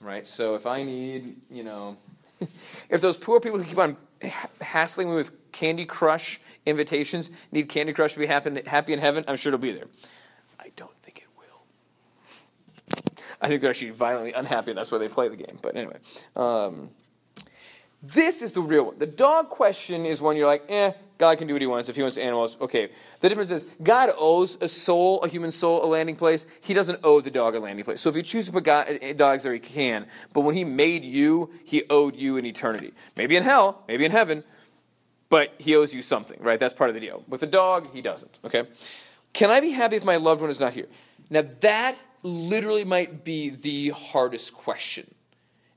[0.00, 0.26] Right?
[0.26, 1.96] So if I need, you know,
[2.90, 3.96] if those poor people who keep on
[4.60, 9.24] hassling me with Candy Crush invitations need Candy Crush to be happy, happy in heaven,
[9.28, 9.86] I'm sure it'll be there.
[10.58, 11.64] I don't think it will.
[13.40, 15.58] I think they're actually violently unhappy, and that's why they play the game.
[15.62, 15.98] But anyway,
[16.34, 16.90] um,
[18.02, 18.98] this is the real one.
[18.98, 21.88] The dog question is one you're like, eh, God can do what he wants.
[21.88, 22.90] If he wants animals, okay.
[23.20, 26.46] The difference is God owes a soul, a human soul, a landing place.
[26.60, 28.00] He doesn't owe the dog a landing place.
[28.00, 30.06] So if you choose to put God, eh, dogs there, he can.
[30.32, 32.92] But when he made you, he owed you an eternity.
[33.16, 34.44] Maybe in hell, maybe in heaven,
[35.28, 36.58] but he owes you something, right?
[36.58, 37.24] That's part of the deal.
[37.28, 38.64] With a dog, he doesn't, okay?
[39.32, 40.86] Can I be happy if my loved one is not here?
[41.30, 45.12] Now, that literally might be the hardest question.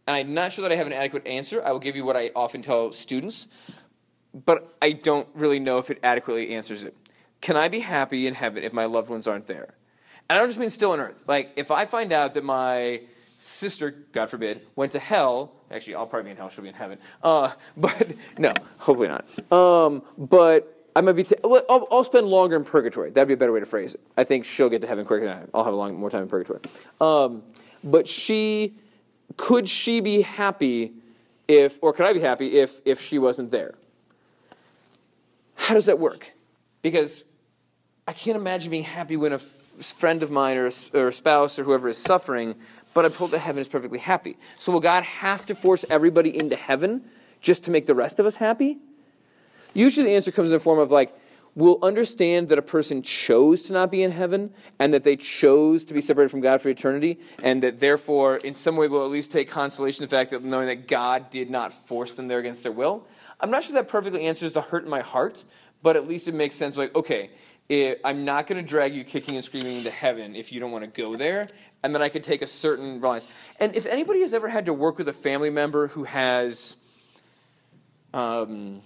[0.08, 1.64] And I'm not sure that I have an adequate answer.
[1.64, 3.48] I will give you what I often tell students,
[4.34, 6.96] but I don't really know if it adequately answers it.
[7.42, 9.74] Can I be happy in heaven if my loved ones aren't there?
[10.30, 11.26] And I don't just mean still on earth.
[11.28, 13.02] Like, if I find out that my
[13.38, 16.76] sister, God forbid, went to hell, actually, I'll probably be in hell, she'll be in
[16.76, 17.00] heaven.
[17.24, 19.26] Uh, but, no, hopefully not.
[19.52, 21.24] Um, but I might be.
[21.24, 23.12] T- I'll, I'll, spend longer in purgatory.
[23.12, 24.02] That'd be a better way to phrase it.
[24.18, 25.44] I think she'll get to heaven quicker than I.
[25.54, 26.60] I'll have a long more time in purgatory.
[27.00, 27.44] Um,
[27.84, 28.74] but she,
[29.38, 30.92] could she be happy
[31.48, 33.76] if, or could I be happy if if she wasn't there?
[35.60, 36.32] How does that work?
[36.82, 37.24] Because
[38.08, 39.42] I can't imagine being happy when a f-
[39.82, 42.56] friend of mine or a, or a spouse or whoever is suffering,
[42.94, 44.38] but I'm told that heaven is perfectly happy.
[44.58, 47.04] So will God have to force everybody into heaven
[47.42, 48.78] just to make the rest of us happy?
[49.74, 51.14] Usually the answer comes in the form of like,
[51.56, 55.84] we'll understand that a person chose to not be in heaven and that they chose
[55.86, 59.12] to be separated from God for eternity, and that therefore, in some way, we'll at
[59.12, 62.40] least take consolation in the fact that knowing that God did not force them there
[62.40, 63.06] against their will.
[63.40, 65.44] I'm not sure that perfectly answers the hurt in my heart,
[65.82, 66.78] but at least it makes sense.
[66.78, 67.32] Like, okay,
[67.70, 70.72] it, I'm not going to drag you kicking and screaming into heaven if you don't
[70.72, 71.48] want to go there,
[71.84, 73.28] and then I could take a certain rise.
[73.60, 76.76] And if anybody has ever had to work with a family member who has,
[78.14, 78.82] um,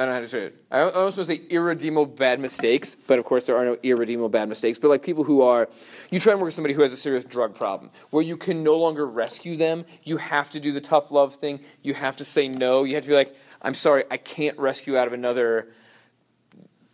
[0.00, 0.64] I don't know how to say it.
[0.70, 4.28] I almost want to say irredeemable bad mistakes, but of course there are no irredeemable
[4.28, 4.78] bad mistakes.
[4.78, 5.68] But like people who are,
[6.12, 8.62] you try and work with somebody who has a serious drug problem, where you can
[8.62, 9.84] no longer rescue them.
[10.04, 11.58] You have to do the tough love thing.
[11.82, 12.84] You have to say no.
[12.84, 15.66] You have to be like, I'm sorry, I can't rescue out of another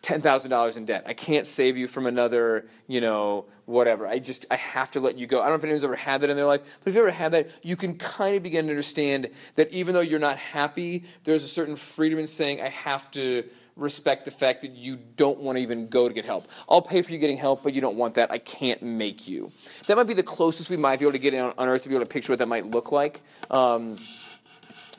[0.05, 1.05] $10,000 in debt.
[1.07, 4.07] I can't save you from another, you know, whatever.
[4.07, 5.41] I just, I have to let you go.
[5.41, 7.11] I don't know if anyone's ever had that in their life, but if you ever
[7.11, 11.05] had that, you can kind of begin to understand that even though you're not happy,
[11.25, 13.45] there's a certain freedom in saying, I have to
[13.77, 16.49] respect the fact that you don't want to even go to get help.
[16.69, 18.31] I'll pay for you getting help, but you don't want that.
[18.31, 19.53] I can't make you.
[19.87, 21.89] That might be the closest we might be able to get on, on earth to
[21.89, 23.23] be able to picture what that might look like.
[23.51, 23.97] Um,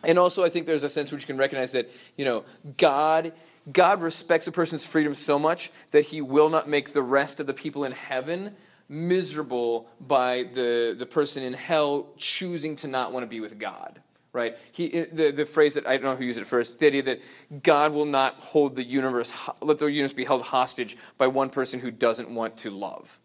[0.03, 2.43] and also, I think there's a sense which you can recognize that, you know,
[2.78, 3.34] God
[3.72, 7.47] God respects a person's freedom so much that he will not make the rest of
[7.47, 8.55] the people in heaven
[8.88, 14.01] miserable by the, the person in hell choosing to not want to be with God.
[14.34, 14.57] Right?
[14.74, 17.22] He, the, the phrase that I don't know who used it first, the idea that
[17.63, 21.80] God will not hold the universe, let the universe be held hostage by one person
[21.80, 23.20] who doesn't want to love,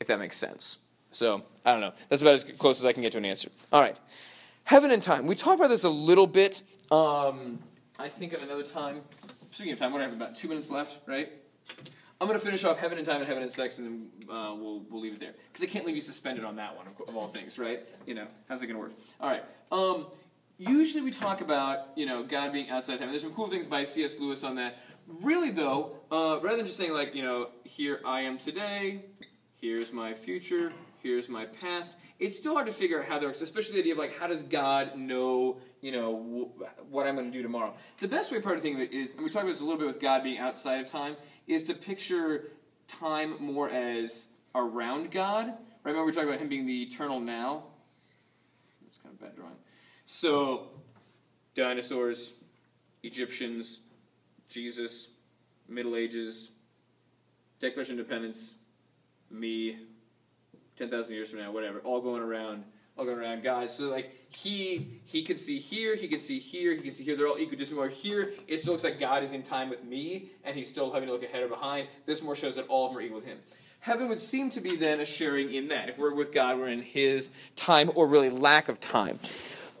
[0.00, 0.78] if that makes sense.
[1.12, 1.92] So, I don't know.
[2.08, 3.50] That's about as close as I can get to an answer.
[3.72, 3.96] All right.
[4.64, 5.26] Heaven and time.
[5.26, 7.60] We talked about this a little bit, um,
[7.98, 9.02] I think, at another time
[9.50, 10.16] speaking of time, what do I have?
[10.16, 11.32] About two minutes left, right?
[12.20, 14.82] I'm to finish off Heaven and Time and Heaven and Sex, and then uh, we'll,
[14.90, 15.34] we'll leave it there.
[15.52, 17.80] Because I can't leave you suspended on that one, of, of all things, right?
[18.06, 18.92] You know, how's it to work?
[19.20, 19.44] All right.
[19.70, 20.06] Um,
[20.58, 23.10] usually we talk about, you know, God being outside time.
[23.10, 24.16] There's some cool things by C.S.
[24.18, 24.78] Lewis on that.
[25.06, 29.04] Really, though, uh, rather than just saying, like, you know, here I am today,
[29.54, 33.40] here's my future, here's my past, it's still hard to figure out how that works,
[33.42, 36.50] especially the idea of, like, how does God know you know,
[36.90, 37.74] what I'm going to do tomorrow.
[38.00, 39.64] The best way, part of thinking of it is, and we talked about this a
[39.64, 41.16] little bit with God being outside of time,
[41.46, 42.52] is to picture
[42.88, 45.54] time more as around God.
[45.84, 47.64] Remember, we talking about him being the eternal now.
[48.86, 49.54] It's kind of bad drawing.
[50.06, 50.68] So,
[51.54, 52.32] dinosaurs,
[53.02, 53.80] Egyptians,
[54.48, 55.08] Jesus,
[55.68, 56.50] Middle Ages,
[57.60, 58.54] Declaration of Independence,
[59.30, 59.78] me,
[60.76, 62.64] 10,000 years from now, whatever, all going around,
[62.98, 63.76] all going around guys.
[63.76, 67.16] So, like, he he can see here, he can see here, he can see here.
[67.16, 67.78] They're all equidistant.
[67.78, 70.92] Where here, it still looks like God is in time with me, and he's still
[70.92, 71.88] having to look ahead or behind.
[72.06, 73.38] This more shows that all of them are equal with him.
[73.80, 75.88] Heaven would seem to be then a sharing in that.
[75.88, 79.20] If we're with God, we're in his time or really lack of time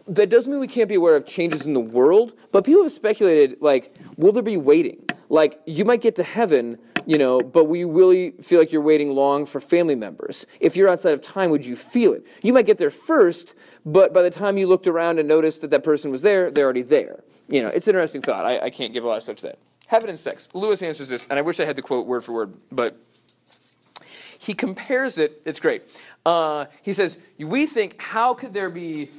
[0.08, 2.92] that doesn't mean we can't be aware of changes in the world, but people have
[2.92, 5.04] speculated, like, will there be waiting?
[5.28, 6.78] Like, you might get to heaven,
[7.08, 10.44] you know, but will you really feel like you're waiting long for family members?
[10.60, 12.22] If you're outside of time, would you feel it?
[12.42, 13.54] You might get there first,
[13.86, 16.66] but by the time you looked around and noticed that that person was there, they're
[16.66, 17.24] already there.
[17.48, 18.44] You know, it's an interesting thought.
[18.44, 19.58] I, I can't give a lot of stuff to that.
[19.86, 20.50] Heaven and sex.
[20.52, 22.98] Lewis answers this, and I wish I had the quote word for word, but
[24.38, 25.40] he compares it.
[25.46, 25.84] It's great.
[26.26, 29.10] Uh, he says, We think, how could there be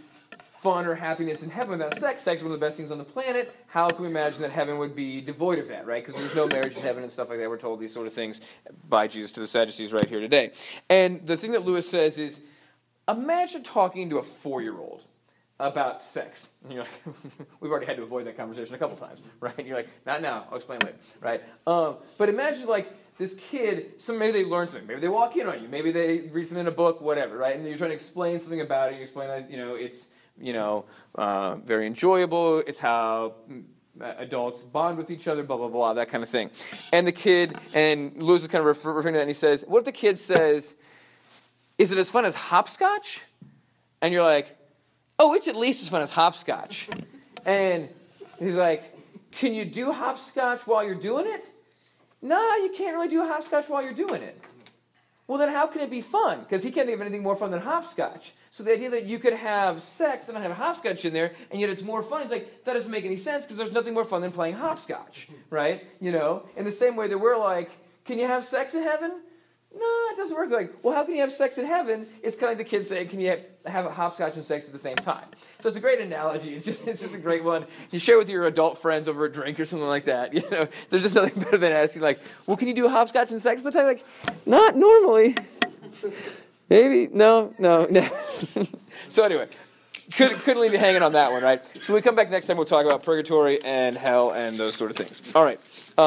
[0.61, 2.23] fun or happiness in heaven without sex.
[2.23, 3.55] Sex is one of the best things on the planet.
[3.67, 6.05] How can we imagine that heaven would be devoid of that, right?
[6.05, 7.49] Because there's no marriage in heaven and stuff like that.
[7.49, 8.41] We're told these sort of things
[8.87, 10.51] by Jesus to the Sadducees right here today.
[10.89, 12.41] And the thing that Lewis says is
[13.07, 15.03] imagine talking to a four year old
[15.59, 16.47] about sex.
[16.63, 17.15] And you're like,
[17.61, 19.57] we've already had to avoid that conversation a couple times, right?
[19.57, 21.41] And you're like, not now, I'll explain later, right?
[21.65, 25.47] Um, but imagine like this kid, so maybe they learn something, maybe they walk in
[25.47, 27.55] on you, maybe they read something in a book, whatever, right?
[27.55, 30.07] And you're trying to explain something about it, you explain that, you know, it's
[30.41, 30.85] you know,
[31.15, 32.59] uh, very enjoyable.
[32.59, 33.63] It's how mm,
[33.99, 36.49] adults bond with each other, blah, blah, blah, that kind of thing.
[36.93, 39.79] And the kid, and Lewis is kind of referring to that, and he says, What
[39.79, 40.75] if the kid says,
[41.77, 43.23] Is it as fun as hopscotch?
[44.01, 44.57] And you're like,
[45.17, 46.87] Oh, it's at least as fun as hopscotch.
[47.45, 47.89] And
[48.39, 48.83] he's like,
[49.31, 51.45] Can you do hopscotch while you're doing it?
[52.21, 54.41] No, you can't really do hopscotch while you're doing it.
[55.29, 56.39] Well, then how can it be fun?
[56.39, 58.33] Because he can't of anything more fun than hopscotch.
[58.49, 61.61] So the idea that you could have sex and not have hopscotch in there, and
[61.61, 64.05] yet it's more fun, is like, that doesn't make any sense because there's nothing more
[64.05, 65.85] fun than playing hopscotch, right?
[66.01, 67.69] You know, in the same way that we're like,
[68.05, 69.21] can you have sex in heaven?
[69.71, 70.49] No, it doesn't work.
[70.49, 72.07] They're like, well, how can you have sex in heaven?
[72.23, 74.65] It's kind of like the kids saying, can you have, have a hopscotch and sex
[74.65, 75.25] at the same time?
[75.59, 76.55] So it's a great analogy.
[76.55, 77.65] It's just, it's just a great one.
[77.91, 80.33] You share with your adult friends over a drink or something like that.
[80.39, 83.41] You know, there's just nothing better than asking, like, well, can you do hopscotch and
[83.41, 83.87] sex at the time?
[83.87, 84.05] Like,
[84.45, 85.35] not normally.
[86.69, 88.09] Maybe no, no, no.
[89.09, 89.49] so anyway,
[90.15, 91.63] could, couldn't leave you hanging on that one, right?
[91.83, 94.91] So we come back next time, we'll talk about purgatory and hell and those sort
[94.91, 95.21] of things.
[95.35, 95.59] All right.
[95.97, 96.01] Uh,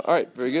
[0.00, 0.32] all right.
[0.34, 0.58] Very good.